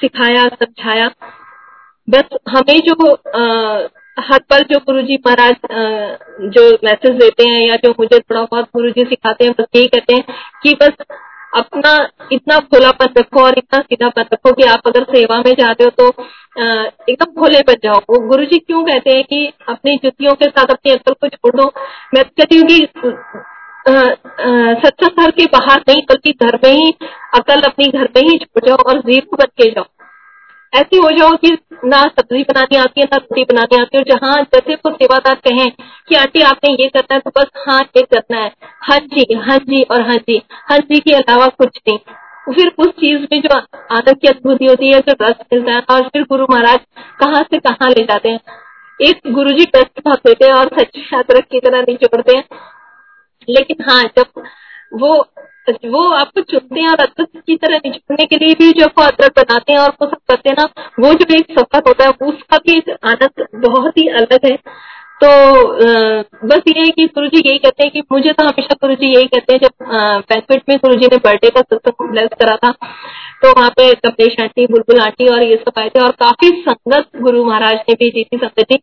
[0.00, 1.10] सिखाया समझाया
[2.08, 5.56] बस हमें जो आ, हर पल जो गुरु जी महाराज
[6.52, 9.86] जो मैसेज देते हैं या जो मुझे थोड़ा बहुत गुरु जी सिखाते हैं बस यही
[9.86, 10.24] कहते हैं
[10.62, 11.04] कि बस
[11.52, 11.92] अपना
[12.32, 15.90] इतना खुलापन रखो और इतना सीधा सीधापन रखो कि आप अगर सेवा में जाते हो
[15.90, 16.08] तो
[17.08, 20.70] एकदम खुले बन जाओ। वो गुरु जी क्यों कहते हैं कि अपनी जुतियों के साथ
[20.70, 21.60] अपनी अक्ल को छोड़
[22.14, 22.86] मैं तो कहती हूँ कि
[24.78, 26.92] सच्चा घर के बाहर नहीं, बल्कि घर में ही,
[27.34, 29.84] अकल अपनी घर में ही छोड़ जाओ और ज़ीरो बन के जाओ।
[30.72, 31.48] ऐसी हो जाओ कि
[31.84, 35.70] ना सब्ज़ी बनानी आती है, ना रोटी बनानी आती है। जहाँ जैसे वो सेवादार कहें
[36.08, 38.52] कि आंटी आपने ये करना है तो बस हाँ ये करना है।
[38.82, 41.98] हाँ जी हाँ जी और हाँ जी। हाँ जी के अलावा कुछ नहीं।
[42.54, 46.08] फिर उस चीज़ में जो आनंद की अनुभूति होती है, जो रस मिलता है, और
[46.08, 46.78] फिर गुरु महाराज
[47.20, 48.40] कहाँ से कहाँ ले जाते हैं।
[49.00, 52.44] एक गुरु जी टेस्ट भाग देते हैं और सच्ची छात्र की तरह नहीं छोड़ते हैं।
[53.48, 54.42] लेकिन हाँ जब
[54.94, 55.28] वो
[55.68, 59.32] वो आपको चुनते हैं और अदरक की तरह निचोड़ने के लिए भी जो वो अदरक
[59.36, 60.64] बनाते हैं और वो सब करते हैं ना,
[61.00, 64.58] वो जो एक सफ़र होता है, उसका भी आनंद बहुत ही अलग है।
[65.20, 65.28] तो
[66.48, 69.06] बस ये है कि गुरु जी यही कहते हैं कि मुझे तो हमेशा गुरु जी
[69.06, 69.72] यही कहते हैं, जब
[70.28, 72.70] बैंकवेट में गुरु जी ने बर्थडे का सत्संग ब्लेस करा था
[73.42, 77.20] तो वहाँ पे कमलेश आंटी, बुलबुल आंटी और ये सब आए थे और काफ़ी संगत
[77.20, 78.78] गुरु महाराज ने भी दी थी संगत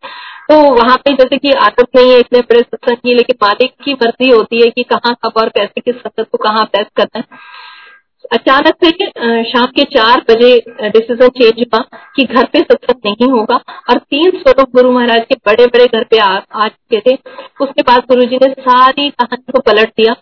[0.51, 3.93] तो वहाँ पे जैसे कि आदत नहीं है इतने बड़े सत्संग की, लेकिन मालिक की
[3.93, 7.25] मर्ज़ी होती है कि कहाँ कब और कैसे किस संगत को कहाँ ब्लेस करना है।
[8.33, 8.89] अचानक से
[9.43, 10.51] शाम के चार बजे
[10.89, 11.79] डिसीज़न चेंज हुआ
[12.15, 13.55] कि घर पे सत्संग नहीं होगा
[13.89, 17.15] और तीन स्वरूप गुरु महाराज के बड़े बड़े घर पे आ, आ चुके थे।
[17.61, 20.15] उसके बाद गुरु जी ने सारी कहानी को पलट दिया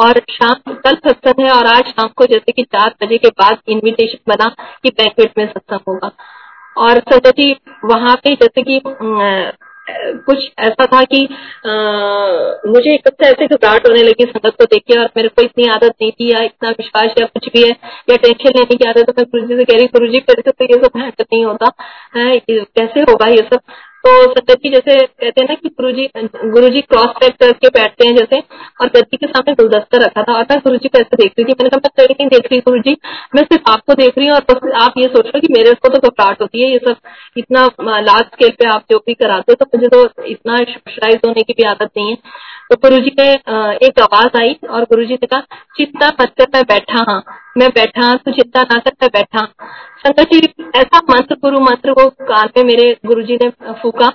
[0.00, 3.58] और शाम कल सत्संग है और आज शाम को जैसे कि चार बजे के बाद
[3.68, 4.48] इनविटेशन बना
[4.82, 6.10] कि बैंकवेट में सत्संग होगा।
[6.76, 7.52] और संजय जी
[7.84, 8.80] वहाँ पे जैसे कि
[9.90, 11.24] कुछ ऐसा था कि
[11.66, 11.72] आ,
[12.70, 15.66] मुझे एकदम से ऐसे घबराहट होने लगी संगत को देख के और मेरे को इतनी
[15.68, 17.70] आदत नहीं थी या इतना विश्वास या कुछ भी है
[18.10, 20.50] या टेंशन लेने की आदत तो मैं गुरु जी से कह रही गुरु जी कैसे
[20.50, 21.72] तो ये सब नहीं होता।
[22.16, 23.60] है कैसे होगा ये सब?
[24.04, 26.08] तो सत्य जी जैसे कहते हैं ना कि गुरु जी
[26.46, 28.38] गुरु जी क्रॉस पैक करके बैठते हैं जैसे,
[28.80, 31.44] और गद्दी के सामने गुलदस्ता रखा था। और मैं गुरु जी को ऐसे देख रही
[31.44, 32.96] थी, मैंने कहा, मैं नहीं देख रही गुरु जी
[33.34, 35.88] मैं सिर्फ़ आपको देख रही हूँ, और बस आप ये सोच रहे कि मेरे को
[35.88, 36.96] तो घबराहट होती है, ये सब
[37.38, 37.66] इतना
[38.00, 41.52] लार्ज स्केल पे आप जो भी कराते हो तो मुझे तो इतना स्पेशलाइज होने की
[41.52, 42.16] भी आदत नहीं है।
[42.70, 43.30] तो गुरु जी ने
[43.86, 45.40] एक आवाज़ आई, और गुरु जी ने कहा
[45.76, 47.22] चिंता मत कर, मैं बैठा हाँ।
[47.56, 49.44] मैं बैठा तो चिंता ना कर मैं बैठा।
[49.98, 50.38] संगत जी,
[50.76, 54.08] ऐसा मंत्र गुरु मंत्र को कान में मेरे गुरु जी ने फूका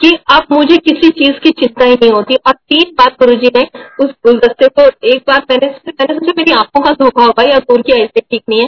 [0.00, 3.50] कि अब मुझे किसी चीज़ की चिंता ही नहीं होती। और तीन बार गुरु जी
[3.56, 3.62] ने
[4.00, 7.82] उस गुलदस्ते को एक बार मैंने मैंने सोचा, मेरी आँखों का धोखा होगा या दूर
[7.82, 8.66] की ऐसे ठीक नहीं है।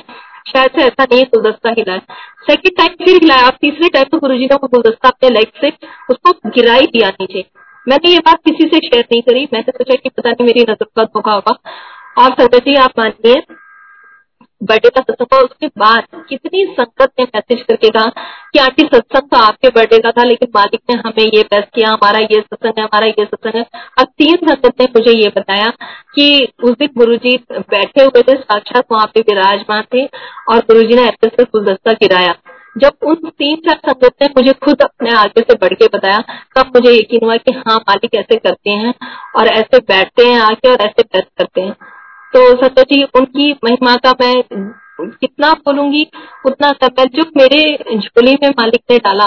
[0.49, 2.17] शायद से ऐसा नहीं है, गुलदस्ता हिलाया
[2.49, 5.61] सेकेंड टाइम फिर हिलाया। और तीसरे टाइम तो गुरु जी ने वो गुलदस्ता अपने लेग
[5.61, 5.73] से
[6.11, 7.45] उसको गिरा ही दिया नीचे।
[7.87, 10.87] मैंने ये बात किसी से शेयर नहीं करी। मैंने सोचा कि पता नहीं मेरी नज़र
[10.97, 11.59] का धोखा होगा।
[12.19, 13.43] और संगत जी, आप मानिए
[14.61, 18.09] बर्थडे का सत्संग था उसके बाद कितनी संगत ने मैसेज करके कहा
[18.53, 21.91] कि आंटी, सत्संग तो आपके बर्थडे का था, लेकिन मालिक ने हमें ये बेस्ट किया,
[21.91, 23.67] हमारा ये सत्संग है, हमारा ये सत्संग है।
[23.99, 25.71] और तीन संगत ने मुझे ये बताया
[26.15, 30.05] कि उस दिन गुरु जी बैठे हुए थे, साक्षात वहाँ पे विराजमान थे
[30.49, 32.35] और गुरु जी ने ऐसे से गुलदस्ता गिराया।
[32.79, 36.19] जब उन तीन चार संगत ने मुझे खुद अपने आगे से बढ़ के बताया,
[36.57, 38.95] तब मुझे यकीन हुआ कि हाँ मालिक ऐसे करते हैं
[39.37, 41.77] और ऐसे बैठते हैं आके और ऐसे बेस्ट करते हैं।
[42.37, 44.43] तो सत्य जी उनकी महिमा का मैं
[45.01, 46.03] कितना बोलूँगी,
[46.47, 47.61] उतना कम मेरे
[47.97, 49.27] झोली में मालिक ने डाला।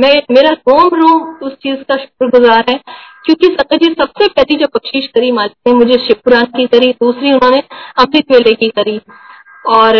[0.00, 2.76] मैं, मेरा रोम रोम उस चीज़ का शुक्रगुजार है,
[3.24, 7.32] क्योंकि सत्य जी सबसे पहली जो बख्शीश करी मालिक ने मुझे शिवपुराण की करी, दूसरी
[7.32, 7.62] उन्होंने
[7.98, 9.00] अमृत वेले की करी।
[9.68, 9.92] और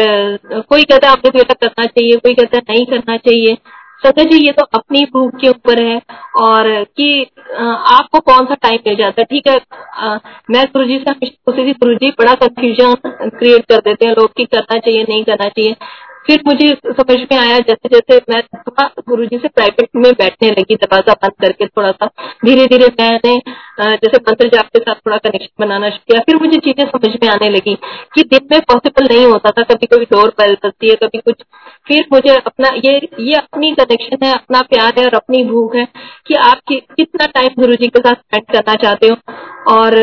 [0.69, 3.57] कोई कहता है अमृत वेला करना चाहिए, कोई कहता है नहीं करना चाहिए
[4.03, 6.01] सत्य जी, ये तो अपनी प्रूफ के ऊपर है
[6.41, 7.23] और कि
[7.61, 9.25] आपको कौन सा टाइम मिल जाता है?
[9.31, 9.57] ठीक है
[10.51, 14.79] मैं गुरु जी से गुरु जी बड़ा कंफ्यूजन क्रिएट कर देते हैं, लोग की करना
[14.79, 15.77] चाहिए, नहीं करना चाहिए।
[16.25, 20.51] फिर मुझे समझ में आया जैसे जैसे मैं थोड़ा गुरु जी से प्राइवेट में बैठने
[20.51, 22.07] लगी दरवाज़ा बंद करके थोड़ा सा
[22.45, 23.37] धीरे धीरे मैंने
[23.81, 27.29] जैसे मंत्र जाप के साथ थोड़ा कनेक्शन बनाना शुरू किया। फिर मुझे चीज़ें समझ में
[27.29, 27.75] आने लगी
[28.15, 31.43] कि दिन में पॉसिबल नहीं होता था कभी कभी डोर बैल सकती है कभी कुछ।
[31.87, 35.87] फिर मुझे अपना ये ये अपनी कनेक्शन है अपना प्यार है और अपनी भूख है
[36.27, 39.17] कि आप कि, कितना टाइम गुरु जी के साथ स्पेंड करना चाहते हो।
[39.71, 39.97] और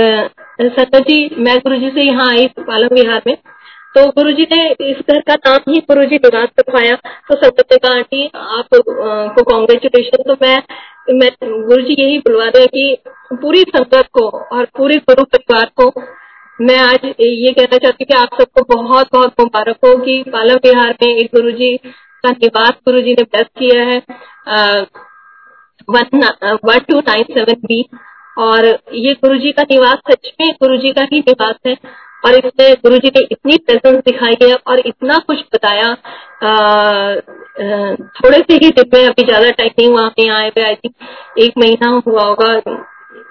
[0.59, 3.35] सत्य जी मैं गुरु जी से यहाँ आई पालम विहार में।
[3.95, 4.61] तो गुरु जी ने
[4.91, 6.95] इस घर का नाम ही गुरु जी निवास रखवाया
[7.29, 10.57] तो सत्य का आंटी आप को कॉन्ग्रेचुलेशन तो मैं
[11.13, 12.97] मैं गुरु जी यही बुलवा रहे कि
[13.33, 15.91] पूरी संगत को और पूरे गुरु परिवार को
[16.59, 20.55] मैं आज ये कहना चाहती हूँ कि आप सबको बहुत बहुत मुबारक हो कि पालम
[20.63, 21.75] बिहार में एक गुरु जी
[22.23, 23.97] का निवास गुरु जी ने बेस्ट किया है।
[25.89, 27.83] One two nine seven B
[28.37, 28.65] और
[28.95, 31.75] ये गुरु जी का निवास सच में गुरु जी का ही निवास है।
[32.23, 35.93] और इसमें गुरु जी ने इतनी प्रेजेंस दिखाई है और इतना कुछ बताया।
[38.15, 40.93] थोड़े से ही दिन में, अभी ज़्यादा टाइम नहीं हुआ हमें आए हुए आई थिंक
[41.39, 42.53] एक महीना हुआ होगा,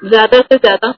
[0.04, 0.92] ज़्यादा से ज़्यादा।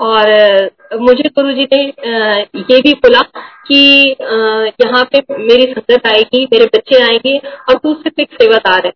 [0.00, 3.20] और मुझे गुरु जी ने ये भी बोला
[3.66, 3.80] कि
[4.82, 8.92] यहाँ पे मेरी संगत आएगी, मेरे बच्चे आएँगे और तू सिर्फ़ एक सेवादार है।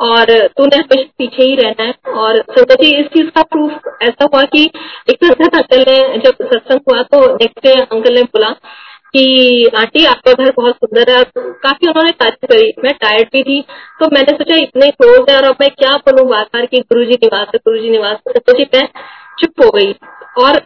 [0.00, 4.42] और तूने पीछे ही रहना है। और संजय जी इस चीज़ का प्रूफ ऐसा हुआ
[4.44, 4.64] कि
[5.10, 8.50] एक संगत अंकल ने, जब सत्संग हुआ तो नेक्स्ट डे अंकल ने बोला
[9.14, 13.60] कि, आंटी, आपका घर बहुत सुंदर है काफ़ी उन्होंने तारीफ़ करी। मैं टायर्ड भी थी
[14.00, 16.28] तो मैंने सोचा इतने क्लोज है और अब मैं क्या बोलूँ?
[16.28, 18.88] बार बार की गुरु जी निवास है गुरु जी निवास। तो जी मैं
[19.38, 19.92] चुप हो गई।
[20.38, 20.56] और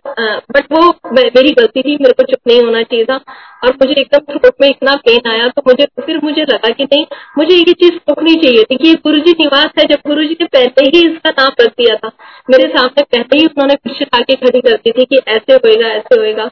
[0.53, 3.17] बट वो मेरी गलती थी, मेरे को चुप नहीं होना चाहिए था।
[3.65, 7.05] और मुझे एकदम थ्रोट में इतना पेन आया तो मुझे, फिर मुझे लगा कि नहीं,
[7.39, 10.47] मुझे ये चीज़ रोकनी चाहिए थी कि गुरु जी निवास है, जब गुरु जी ने
[10.47, 12.11] पहले ही इसका नाम रख दिया था।
[12.51, 16.21] मेरे सामने पहले ही उन्होंने पीछे आके खड़ी कर दी थी कि ऐसे होएगा ऐसे
[16.21, 16.51] होएगा।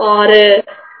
[0.00, 0.32] और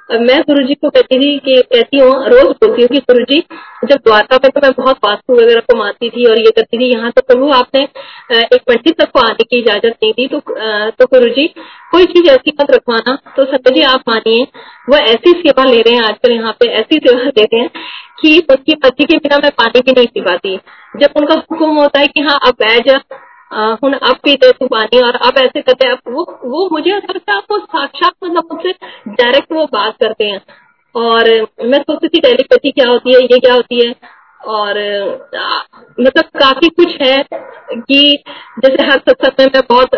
[0.08, 3.40] मैं गुरु जी को कहती थी कि कहती हूँ, रोज बोलती हूँ कि गुरु जी
[3.84, 6.90] जब द्वारका में तो मैं बहुत वास्तु वगैरह को मानती थी और ये करती थी,
[6.92, 7.82] यहाँ तो प्रभु आपने
[8.34, 10.40] एक पंडित तक को आने की इजाज़त नहीं दी तो
[10.98, 11.46] तो गुरु जी
[11.92, 14.44] कोई चीज़ ऐसी मत रखवाना तो सत्य जी आप मानिए,
[14.90, 17.70] वो ऐसी सेवा ले रहे हैं आजकल यहाँ पे, ऐसी सेवा ले रहे हैं
[18.20, 20.58] कि उनकी पति के बिना मैं पानी भी नहीं पी पाती
[20.94, 22.98] जब उनका हुक्म होता है कि हाँ अब बैठ जा
[23.54, 27.32] हूँ अब पीते तू पानी और अब ऐसे करते हैं। वो वो मुझे ऐसा लगता
[27.32, 28.72] है, आपको साक्षात मतलब मुझसे
[29.08, 30.40] डायरेक्ट वो बात करते हैं।
[30.94, 31.28] और
[31.64, 33.94] मैं सोचती थी टेलीपैथी क्या होती है, ये क्या होती है?
[34.46, 34.78] और
[36.00, 37.16] मतलब काफ़ी कुछ है
[37.72, 37.98] कि
[38.58, 39.94] जैसे हर सत्संग में मैं बहुत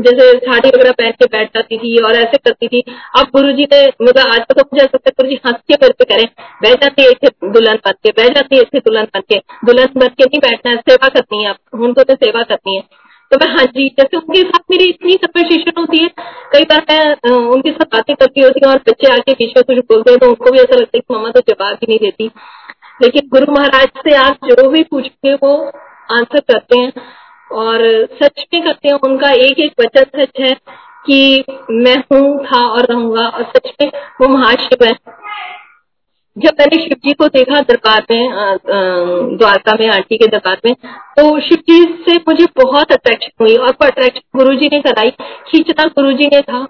[0.00, 2.82] जैसे साड़ी वगैरह पहन के बैठ जाती थी और ऐसे करती थी।
[3.16, 6.26] अब गुरु जी ने मतलब आज तो मुझे सकता गुरु जी हंस के पे करें।
[6.62, 9.88] बैठ जाती है इसे दुल्हन बन के, बैठ जाती है इसे दुल्हन बन के। दुल्हन
[9.96, 12.82] बन के नहीं बैठना है, सेवा करनी है आप उनको तो सेवा करनी है।
[13.32, 16.08] तो मैं हाँ जी, जैसे उनके साथ मेरी इतनी कन्वर्सेशन होती है,
[16.52, 20.10] कई बार मैं उनके साथ बातें करती होती हूँ और बच्चे आके में कुछ बोलते
[20.10, 22.30] हैं तो उनको भी ऐसा लगता है कि मम्मा तो जवाब ही नहीं देती।
[23.02, 25.54] लेकिन गुरु महाराज से आप जो भी पूछते वो
[26.12, 26.92] आंसर करते हैं।
[27.50, 27.82] और
[28.14, 30.52] सच में करते हैं, उनका एक एक वचन सच है
[31.06, 33.90] कि मैं हूँ, था और रहूँगा। और सच में
[34.20, 34.94] वो महाशिव है।
[36.36, 38.58] जब मैंने शिव जी को देखा दरबार में
[39.38, 40.74] द्वारका में आंटी के दरबार में
[41.18, 45.10] तो शिव जी से मुझे बहुत अट्रैक्शन हुई। और अट्रैक्शन गुरु जी ने कराई
[45.48, 46.66] खींचना गुरु जी ने था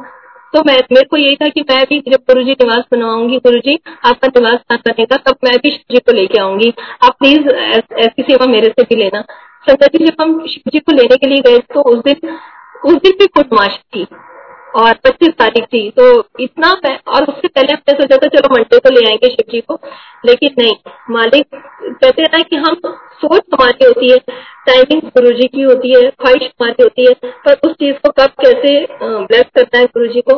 [0.55, 3.59] तो मैं, मेरे को यही था कि मैं भी जब गुरु जी निवास बनवाऊँगी गुरु
[3.59, 3.75] जी
[4.05, 6.73] आपका निवास पार करने का तब मैं भी शिव जी को लेके आऊँगी।
[7.05, 7.49] आप प्लीज़
[7.99, 9.21] ऐसी सेवा मेरे से भी लेना।
[9.69, 12.37] संगत जी, जब हम शिव जी को लेने के लिए गए तो उस दिन
[12.85, 14.07] उस दिन भी खुदमाश थी।
[14.77, 16.07] और पच्चीस तारीख थी। तो
[16.41, 16.71] इतना
[17.09, 19.79] और उससे पहले हमने सोचा था चलो मंडे को ले आएँगे शिव जी को।
[20.27, 20.75] लेकिन नहीं
[21.11, 22.75] मालिक कहते हैं ना कि हम
[23.23, 24.19] सोच हमारी होती है
[24.67, 27.15] टाइमिंग गुरु जी की होती है ख्वाहिश हमारी होती है
[27.47, 30.37] पर उस चीज़ को कब कैसे ब्लेस करता है गुरु जी को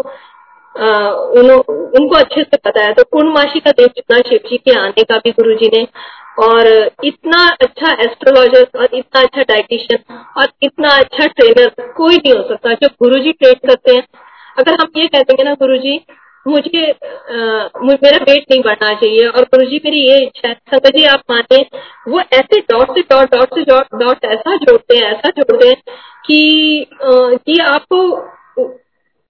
[0.75, 5.03] उन, उनको अच्छे से पता है। तो पूर्णमाशी का दिन जितना शिव जी के आने
[5.03, 5.87] का भी गुरु जी ने।
[6.41, 6.67] और
[7.05, 12.75] इतना अच्छा एस्ट्रोलॉजर और इतना अच्छा डाइटिशियन और इतना अच्छा ट्रेनर कोई नहीं हो सकता
[12.75, 14.07] जो गुरु जी ट्रेन करते हैं।
[14.59, 16.01] अगर हम ये कहते हैं ना गुरु जी
[16.47, 20.97] मुझे आ, मेरा वेट नहीं बढ़ना चाहिए और गुरु जी मेरी ये इच्छा है संगत
[20.97, 21.59] जी आप माने
[22.09, 25.77] वो ऐसे डॉट से डॉट डॉट से डॉट डॉट ऐसा जोड़ते हैं ऐसा जोड़ते हैं
[26.27, 26.87] कि
[27.47, 28.01] कि आपको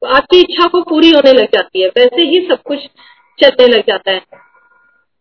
[0.03, 2.87] आपकी इच्छा को पूरी होने लग जाती है। वैसे ही सब कुछ
[3.39, 4.23] चलने लग जाता है।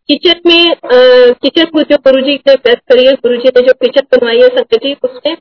[0.10, 3.74] किचन में किचन को जो गुरु जी ने, बेस्ट करी है गुरु जी ने जो
[3.74, 5.36] किचन बनवाई है संगत जी उसमें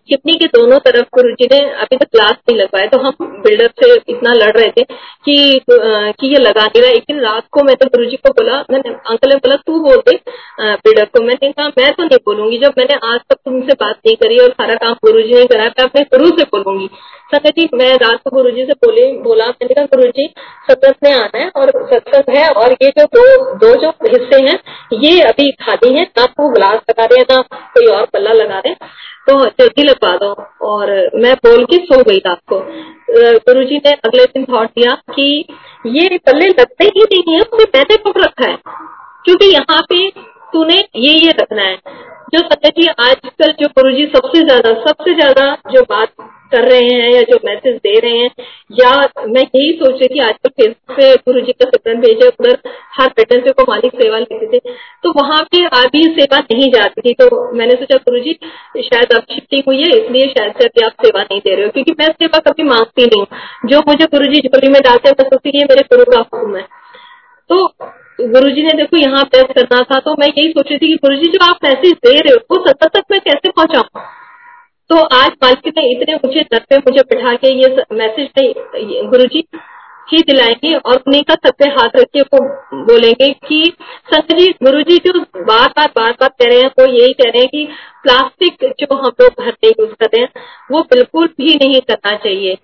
[0.00, 3.70] चिपनी के दोनों तरफ़ गुरु जी ने अभी तक ग्लास नहीं लगवाया तो हम बिल्डर
[3.80, 7.62] से इतना लड़ रहे थे कि कि ये लगा नहीं रहा। एक दिन रात को
[7.64, 10.16] मैंने गुरु जी को बोला, मैंने अंकल ने बोला, तू बोल दे
[10.60, 14.16] बिल्डर को। मैंने कहा, मैं तो नहीं बोलूँगी। जब मैंने आज तक तुमसे बात नहीं
[14.16, 16.88] करी और सारा काम गुरु जी ने करा, मैं अपने गुरु से बोलूँगी।
[17.26, 20.26] संगत जी, मैं रात को गुरु जी से बोले, बोला, मैंने कहा गुरु जी
[20.68, 23.24] सत्संग में आना है और सत्संग है और ये जो दो
[23.56, 24.58] दो जो हिस्से हैं,
[24.94, 27.42] ये अभी खाली है, ना वो ग्लास लगा रहे हैं, ना
[27.74, 28.94] कोई और पल्ला लगा रहे हैं।
[29.28, 30.32] तो जल्दी लगवा दो।
[30.66, 32.60] और मैं बोल के सो गई रात को।
[33.40, 35.26] गुरु जी ने अगले दिन थॉट दिया कि
[35.86, 38.56] ये पल्ले लगते ही नहीं है तो मैंने पकड़ रखा है।
[39.24, 40.08] क्योंकि यहाँ पे
[40.56, 45.14] तूने ये ये रखना है। जो सत्य जी आजकल जो गुरु जी सबसे ज़्यादा सबसे
[45.14, 46.12] ज़्यादा जो बात
[46.52, 48.30] कर रहे हैं या जो मैसेज दे रहे हैं,
[48.72, 48.90] या
[49.26, 52.58] मैं यही सोच रही थी आजकल फेसबुक पे गुरु जी का सत्संग भेजे, उधर
[52.98, 57.12] हर वेटनसडे को मालिक सेवा लेते थे तो वहाँ पे अभी सेवा नहीं जाती थी।
[57.14, 58.32] तो मैंने सोचा, गुरु जी,
[58.82, 61.70] शायद अब शिफ्टिंग हुई है, इसलिए शायद से अभी आप सेवा नहीं दे रहे हो,
[61.70, 65.16] क्योंकि मैं सेवा कभी मांगती नहीं हूँ। जो मुझे गुरु जी झोली में डालते हैं,
[65.20, 66.66] मैं सोचती मेरे गुरु का हुक्म है।
[67.50, 67.66] तो
[68.20, 70.96] गुरु जी ने देखो यहाँ प्रेस करना था तो मैं यही सोच रही थी कि
[70.96, 74.00] गुरु जी जो आप मैसेज दे रहे हो वो सत्तर तक मैं कैसे पहुंचाऊं?
[74.90, 78.28] तो आज मालिक ने इतने ऊँचे दर पे मुझे बैठा के ये मैसेज
[79.10, 79.44] गुरु जी
[80.12, 82.40] ही दिलाएँगे और उन्हीं का पे हाथ रख के वो
[82.84, 83.72] बोलेंगे कि
[84.12, 87.30] संत जी गुरु जी जो बार बार बार बार कह रहे हैं, वो यही कह
[87.30, 87.64] रहे हैं कि
[88.02, 90.28] प्लास्टिक जो हम लोग घर पे यूज़ कर रहे हैं,
[90.72, 92.56] वो बिल्कुल भी नहीं करना चाहिए।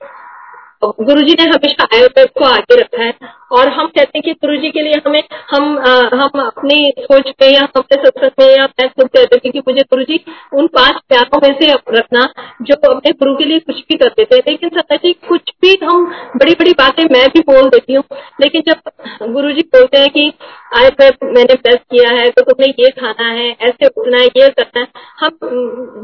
[0.83, 3.15] गुरु जी ने हमेशा आयुर्वेद को आगे रखा है
[3.53, 7.31] और हम कहते हैं कि गुरु जी के लिए हमें हम आ, हम अपनी सोच
[7.39, 10.67] पे या अपने सत्संग में या मैं खुद कहते थे कि मुझे गुरु जी उन
[10.67, 12.23] पाँच प्यारों में से रखना
[12.63, 16.07] जो अपने गुरु के लिए कुछ भी करते थे। लेकिन सत्ता जी कुछ भी हम
[16.37, 18.05] बड़ी बड़ी बातें मैं भी बोल देती हूँ
[18.41, 20.33] लेकिन जब गुरु जी बोलते हैं कि
[20.73, 24.81] आयुर्वेद मैंने प्रेस किया है तो तुम्हें ये खाना है, ऐसे उठना है, ये करना
[24.81, 24.87] है।
[25.21, 25.39] हम,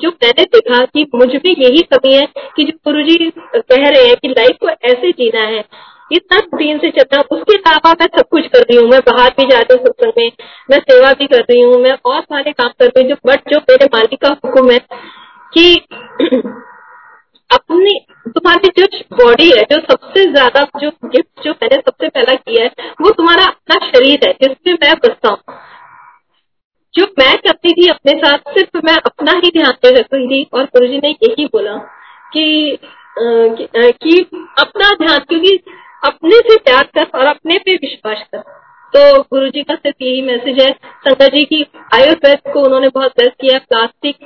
[0.03, 4.17] जो मैंने देखा कि मुझमें यही कमी है कि जो गुरु जी कह रहे हैं
[4.17, 5.65] कि लाइफ को ऐसे जीना है
[6.13, 9.45] इतना दिन से चलना उसके अलावा मैं सब कुछ कर रही हूँ, मैं बाहर भी
[9.47, 10.31] जाती हूँ सत्संग में,
[10.71, 13.51] मैं सेवा भी कर रही हूँ, मैं और सारे काम कर रही हूँ, जो बट
[13.53, 14.79] जो मेरे मालिक का हुक्म है
[15.53, 15.75] कि
[17.51, 18.87] अपनी तुम्हारी जो
[19.17, 23.45] बॉडी है जो सबसे ज़्यादा जो गिफ्ट जो मैंने सबसे पहला किया है वो तुम्हारा
[23.45, 25.57] अपना शरीर है जिसमें मैं बसता हूँ।
[26.95, 30.65] जो मैं करती थी अपने साथ सिर्फ़ मैं अपना ही ध्यान दे रही थी और
[30.65, 31.77] गुरु जी ने यही बोला
[32.33, 32.79] कि
[33.19, 34.21] कि, कि
[34.59, 35.57] अपना ध्यान क्योंकि
[36.05, 38.43] अपने से प्यार कर और अपने पे विश्वास कर।
[38.95, 40.71] तो गुरु जी का सिर्फ़ यही मैसेज है।
[41.05, 41.63] संगत जी की
[41.95, 44.17] आयुर्वेद को उन्होंने बहुत बेस्ट किया प्लास्टिक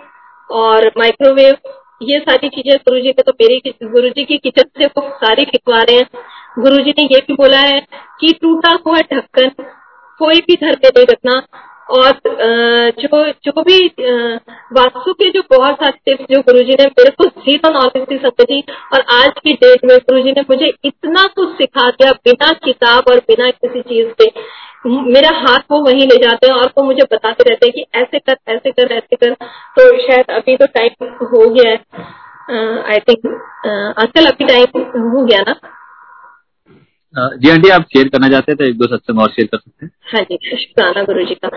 [0.50, 1.56] और माइक्रोवेव
[2.02, 5.42] ये सारी चीज़ें गुरु जी ने तो मेरी गुरु जी की किचन से वो सारी
[5.42, 6.06] लिखवा रहे हैं।
[6.58, 7.80] गुरु जी ने ये भी बोला है
[8.20, 9.50] कि टूटा हुआ ढक्कन
[10.20, 11.36] कोई भी घर में नहीं रखना।
[11.90, 12.20] और
[13.00, 13.86] जो जो भी
[14.72, 18.42] वास्तु के जो बहुत सारे टिप्स जो गुरुजी ने मेरे को ज़ीरो नॉलेज थी सब
[18.42, 18.60] जी
[18.94, 23.18] और आज की डेट में गुरुजी ने मुझे इतना कुछ सिखा दिया बिना किताब और
[23.28, 24.30] बिना किसी चीज़ के।
[25.12, 28.18] मेरा हाथ वो वहीं ले जाते हैं और वो मुझे बताते रहते हैं कि ऐसे
[28.18, 29.34] कर ऐसे कर ऐसे कर।
[29.78, 33.26] तो शायद अभी तो टाइम हो गया है। आई थिंक
[33.98, 35.54] अंकल अभी टाइम हो गया ना।
[37.14, 39.86] जी आंटी आप शेयर करना चाहते हैं तो एक दो सत्संग और शेयर कर सकते
[39.86, 41.48] हैं। हाँ जी, शुक्राना गुरु जी का।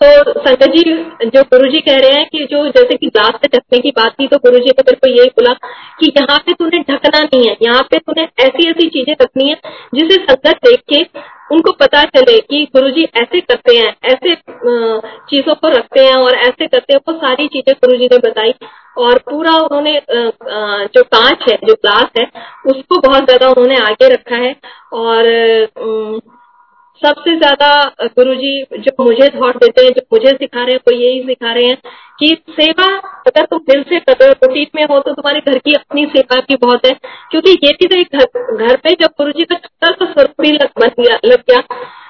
[0.00, 0.82] तो संकट जी,
[1.26, 4.14] जो गुरु जी कह रहे हैं कि जो जैसे कि ग्लास से ढकने की बात
[4.20, 5.52] थी तो गुरु जी ने तेरे को यही बोला
[6.00, 9.56] कि यहाँ पे तूने ढकना नहीं है, यहाँ पे तूने ऐसी ऐसी चीज़ें रखनी है
[9.94, 11.02] जिसे संगत देख के
[11.52, 14.34] उनको पता चले कि गुरु जी ऐसे करते हैं, ऐसे
[15.30, 18.54] चीज़ों को रखते हैं और ऐसे करते हैं, वो सारी चीज़ें गुरु जी ने बताई
[18.98, 20.00] और पूरा उन्होंने
[20.94, 22.26] जो कांच है, जो ग्लास है,
[22.66, 24.54] उसको बहुत ज़्यादा उन्होंने आगे रखा है
[24.92, 25.28] और
[27.02, 27.68] सबसे ज़्यादा
[28.02, 31.52] गुरु जी जो मुझे थॉट देते हैं जो मुझे सिखा रहे हैं वो यही सिखा
[31.52, 31.76] रहे हैं
[32.18, 32.86] कि सेवा,
[33.26, 36.56] अगर तुम दिल से कर रूटीन में हो तो तुम्हारे घर की अपनी सेवा की
[36.56, 36.92] बहुत है।
[37.30, 40.42] क्योंकि ये भी तो एक घर घर पे जब गुरु जी का छोटा सा स्वरूप
[40.42, 41.60] भी लग गया।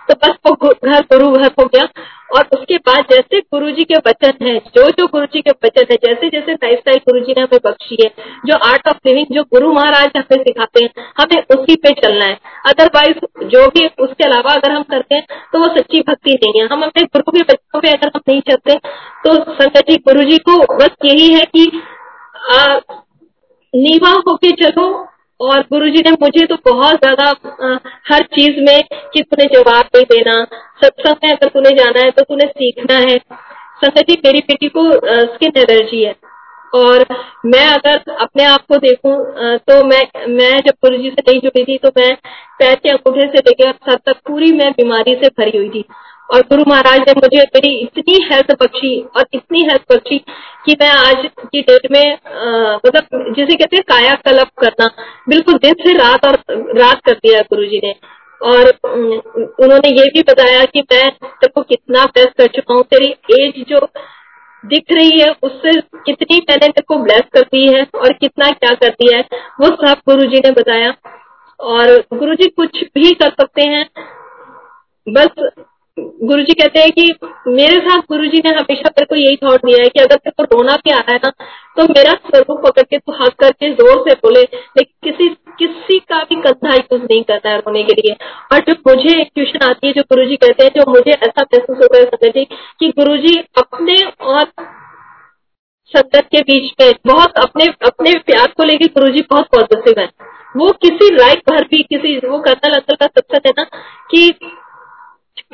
[0.09, 1.89] तो बस वो घर गुरु घर हो गया
[2.35, 5.87] और उसके बाद जैसे गुरु जी के वचन है, जो जो गुरु जी के वचन
[5.91, 8.09] है, जैसे जैसे लाइफ स्टाइल गुरु जी ने हमें बख्शी है,
[8.47, 12.39] जो आर्ट ऑफ़ लिविंग जो गुरु महाराज हमें सिखाते हैं, हमें उसी पे चलना है।
[12.67, 16.67] अदरवाइज़ जो भी उसके अलावा अगर हम करते हैं तो वो सच्ची भक्ति नहीं है।
[16.69, 18.75] हम अपने गुरु के बच्चों पे अगर हम नहीं चलते
[19.25, 21.71] तो संगत जी गुरु जी को बस यही है कि
[23.75, 24.87] नीवा होके चलो
[25.41, 27.29] और गुरु जी ने मुझे तो बहुत ज़्यादा
[28.11, 28.81] हर चीज़ में
[29.15, 30.43] कि तूने जवाब नहीं देना।
[30.83, 33.19] सत्संग में अगर तूने जाना है तो तूने सीखना है।
[33.77, 34.91] संगत जी, मेरी बेटी को
[35.27, 36.15] स्किन एलर्जी है।
[36.73, 37.05] और
[37.47, 39.15] मैं अगर अपने आप को देखूँ
[39.61, 42.15] तो मैं मैं जब गुरु जी से नहीं जुड़ी थी तो मैं
[42.59, 45.85] पैर के अंगूठे से लेकर सर तक पूरी मैं बीमारी से भरी हुई थी।
[46.29, 50.19] और गुरु महाराज ने मुझे मेरी इतनी हेल्थ बख्शी और इतनी हेल्थ बख्शी
[50.67, 52.13] कि मैं आज की डेट में
[52.87, 54.87] मतलब जिसे कहते हैं काया कल्प करना,
[55.29, 56.39] बिल्कुल दिन से रात और
[56.79, 57.95] रात कर दिया गुरु जी ने।
[58.41, 58.69] और
[59.65, 63.65] उन्होंने ये भी बताया कि मैं तेरे को कितना ब्लेस कर चुका हूँ, तेरी एज
[63.69, 63.87] जो
[64.65, 68.73] दिख रही है, उससे कितनी मैंने तेरे को ब्लेस कर दी है और कितना क्या
[68.75, 69.25] कर दिया है,
[69.61, 70.93] वो सब गुरु जी ने बताया।
[71.61, 73.85] और गुरु जी कुछ भी कर सकते हैं,
[75.07, 75.29] बस
[75.99, 77.03] गुरु जी कहते हैं कि
[77.49, 80.33] मेरे साथ गुरु जी ने हमेशा मेरे को यही थॉट दिया है कि अगर तेरे
[80.39, 81.31] को रोना भी आ रहा है ना
[81.77, 85.29] तो मेरा स्वरूप पकड़ के तू हंस करके ज़ोर से बोले, लेकिन किसी
[85.59, 88.15] किसी का भी कंधा यूज़ नहीं करना है रोने के लिए।
[88.53, 91.79] और जो मुझे ट्यूशन आती है जो गुरु जी कहते हैं, जो मुझे ऐसा महसूस
[91.79, 94.45] होता है संगत की गुरु जी अपने और
[95.95, 100.09] संगत के बीच में बहुत अपने अपने प्यार को लेकर गुरु जी बहुत पॉजिटिव है।
[100.57, 103.65] वो किसी राइट भर भी, किसी वो कर्नल अंकल का सत्संग है ना
[104.11, 104.29] कि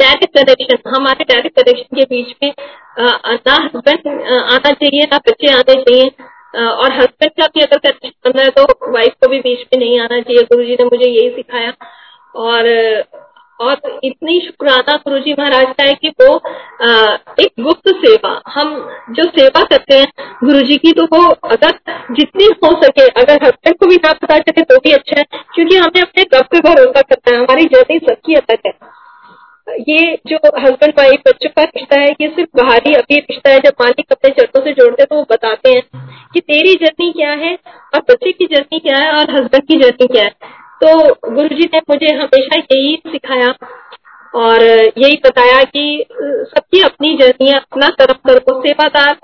[0.00, 2.52] डायरेक्ट कनेक्शन हमारे डायरेक्ट कनेक्शन के बीच में
[2.98, 6.10] ना हस्बैंड आना चाहिए ना बच्चे आने चाहिए
[6.56, 9.98] और हस्बैंड का भी अगर कनेक्शन करना है तो वाइफ को भी बीच में नहीं
[10.00, 11.72] आना चाहिए। गुरु जी ने मुझे यही सिखाया।
[12.38, 12.68] और
[13.60, 16.28] और इतनी शुक्राना गुरु जी महाराज का है कि वो
[17.40, 18.68] एक गुप्त सेवा, हम
[19.10, 20.06] जो सेवा करते हैं
[20.44, 21.72] गुरु जी की तो वो अगर
[22.14, 25.24] जितनी हो सके, अगर हस्बैंड को भी ना पता चले तो भी अच्छा है,
[25.54, 28.72] क्योंकि हमें अपने गप पे भरोसा करना है। हमारी जर्नी सबकी अलग है।
[29.80, 33.72] ये जो हस्बैंड वाइफ बच्चों का रिश्ता है, ये सिर्फ़ बाहरी अभी रिश्ता है। जब
[33.80, 35.82] मालिक अपने चरणों से जोड़ते हैं तो वो बताते हैं
[36.34, 37.52] कि तेरी जर्नी क्या है
[37.94, 40.30] और बच्चे की जर्नी क्या है और हस्बैंड की जर्नी क्या है।
[40.82, 43.54] तो गुरु जी ने मुझे हमेशा यही सिखाया
[44.36, 49.18] और यही बताया कि सबकी अपनी जर्नी है अपना कर्म करो सेवादार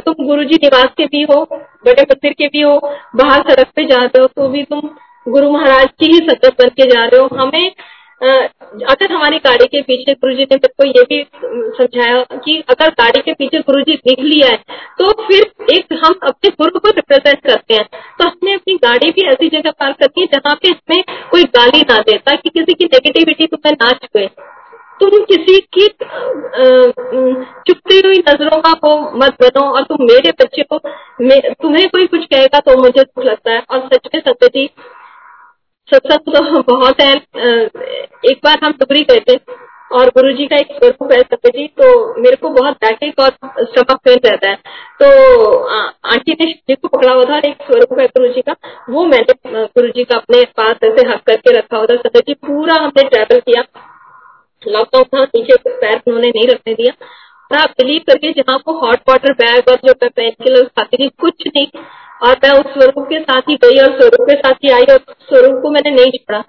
[0.00, 1.44] तुम गुरु जी निवास के भी हो,
[1.86, 2.78] बड़े मंदिर के भी हो,
[3.16, 4.80] बाहर सड़क पे जाते हो तो भी तुम
[5.26, 7.72] गुरु महाराज की ही सतत बन के जा रहे हो। हमें
[8.20, 11.22] अगर हमारी गाड़ी के पीछे गुरु जी ने मेरे को ये भी
[11.76, 14.56] समझाया कि अगर गाड़ी के पीछे गुरु जी लिख लिया है
[14.98, 15.42] तो फिर
[15.74, 17.84] एक हम अपने गुरु को रिप्रेजेंट करते हैं।
[18.18, 21.80] तो हमने अपनी गाड़ी भी ऐसी जगह पार करती है जहाँ पे हमें कोई गाली
[21.82, 24.26] ना दे, ताकि किसी की नेगेटिविटी तुम्हें ना छुए।
[25.00, 25.86] तुम किसी की
[27.66, 32.24] चुपती हुई नज़रों का वो मत बनो, और तुम मेरे बच्चे को तुम्हें कोई कुछ
[32.26, 34.68] कहेगा तो मुझे दुख लगता है, और सच में सत्य जी
[35.92, 37.14] सत्संग तो बहुत है
[38.26, 39.36] एक बार हम टुकड़ी गए थे
[39.90, 41.86] और गुरु जी का एक स्वरूप है सत्य जी तो
[42.20, 43.30] मेरे को बहुत बैठक और
[43.60, 44.56] स्टमक पेन रहता है।
[45.00, 45.06] तो
[46.08, 48.54] आंटी ने शिव को पकड़ा हुआ था एक स्वरूप है गुरु जी का,
[48.90, 52.34] वो मैंने गुरु जी का अपने पास ऐसे हक करके रखा हुआ था। सत्य जी
[52.46, 53.64] पूरा हमने ट्रेवल किया।
[54.62, 56.92] लॉकडाउन था नीचे पैर उन्होंने नहीं रखने दिया।
[57.50, 61.08] और आप बिलीव करके जहाँ को हॉट वाटर बैग और जो पेन किलर खाती थी,
[61.20, 61.66] कुछ नहीं।
[62.22, 64.98] और मैं उस स्वरूप के साथ ही गई और स्वरूप के साथ ही आई और
[65.22, 66.42] स्वरूप को मैंने नहीं छोड़ा।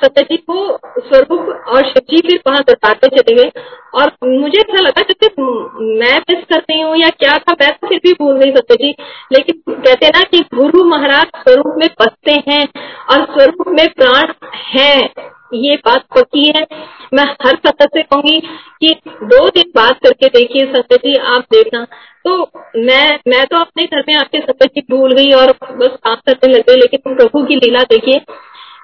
[0.00, 0.54] सत्यजी को
[1.00, 3.50] स्वरूप और शिव जी फिर वहाँ दरबारते चले गए
[3.94, 7.88] और मुझे ऐसा लगा जैसे मैं मिस कर रही हूँ या क्या था, मैं तो
[7.88, 8.94] फिर भी भूल गई सत्य जी
[9.32, 12.64] लेकिन कहते ना कि गुरु महाराज स्वरूप में बसते हैं
[13.10, 14.32] और स्वरूप में प्राण
[14.74, 14.94] है।
[15.54, 16.66] ये बात पक्की है।
[17.14, 18.40] मैं हर सतह से कहूँगी
[18.80, 21.84] कि दो दिन बात करके देखिए सत्य जी, आप देखना।
[22.24, 26.20] तो मैं मैं तो अपने घर में आपके सत्य जी भूल गई और बस आप
[26.28, 28.20] सत्य लग गई लेकिन प्रभु की लीला देखिए।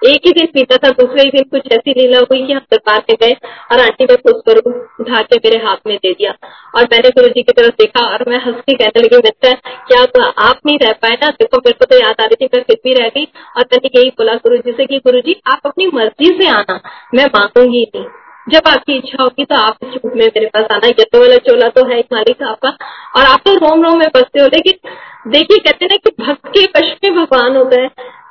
[0.01, 3.03] एक ही दिन पीता था, दूसरे ही दिन कुछ ऐसी लीला हुई कि हम दरबार
[3.09, 3.33] में गए
[3.71, 6.33] और आंटी का खुश करूँ उठा के मेरे हाथ में दे दिया।
[6.75, 9.53] और मैंने गुरु जी की तरफ़ देखा और मैं हंस के कहने लगी बच्चा
[9.87, 11.29] क्या तो आप नहीं रह पाए ना?
[11.31, 13.25] देखो, मेरे को तो याद आ रही थी, मैं फिर भी रह गई
[13.57, 16.79] और मैंने यही बोला गुरु जी से कि गुरु जी, आप अपनी मर्ज़ी से आना,
[17.15, 18.05] मैं मांगूँगी नहीं।
[18.49, 21.35] जब आपकी इच्छा होगी तो आप इस रूप में मेरे पास आना। ये तो वाला
[21.37, 22.69] चोला तो है मालिक आपका।
[23.15, 24.73] और आप तो रोम रोम में बसते हो, लेकिन
[25.31, 27.87] देखिए, कहते ना कि भक्त के पश में भगवान होता है।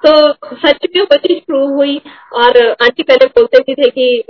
[0.07, 2.01] तो सच में वो चीज़ प्रूव हुई।
[2.33, 4.25] और आंटी पहले बोलते भी थे कि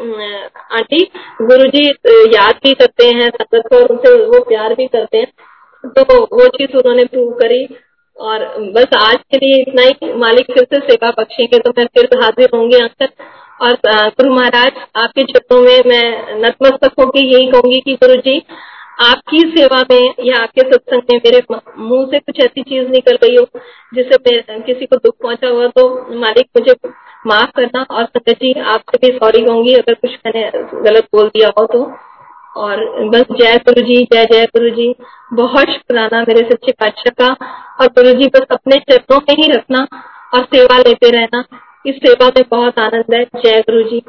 [0.73, 1.03] आंटी,
[1.43, 1.89] गुरुजी
[2.37, 5.33] याद भी करते हैं, सतत और उनसे वो प्यार भी करते हैं।
[5.85, 7.67] तो वो चीज़ उन्होंने प्रूव करी।
[8.17, 12.09] और बस आज के लिए इतना ही। मालिक फिर से सेवा बख्शेंगे तो मैं फिर
[12.23, 13.09] हाजिर होंगी अंकल
[13.61, 18.43] और गुरु महाराज, आपके चरणों में मैं नतमस्तक होकर यही कहूँगी कि गुरु जी,
[19.03, 21.43] आपकी सेवा में या आपके सत्संग में मेरे
[21.79, 23.47] मुँह से कुछ ऐसी चीज़ निकल गई हो
[23.95, 25.89] जिससे किसी को दुख पहुँचा हुआ तो
[26.21, 26.75] मालिक मुझे
[27.27, 30.51] माफ़ करना और संगत जी, आपसे भी सॉरी कहूँगी, अगर कुछ मैंने
[30.83, 31.85] गलत बोल दिया हो तो।
[32.57, 34.95] और बस जय गुरु जी, जय जय गुरु जी।
[35.33, 37.33] बहुत शुक्राना मेरे सच्चे बादशाह का।
[37.81, 39.87] और गुरु जी बस अपने चरणों में ही रखना
[40.35, 41.43] और सेवा लेते रहना।
[41.87, 44.01] इस सेवा में बहुत आनंद है। जय गुरु जी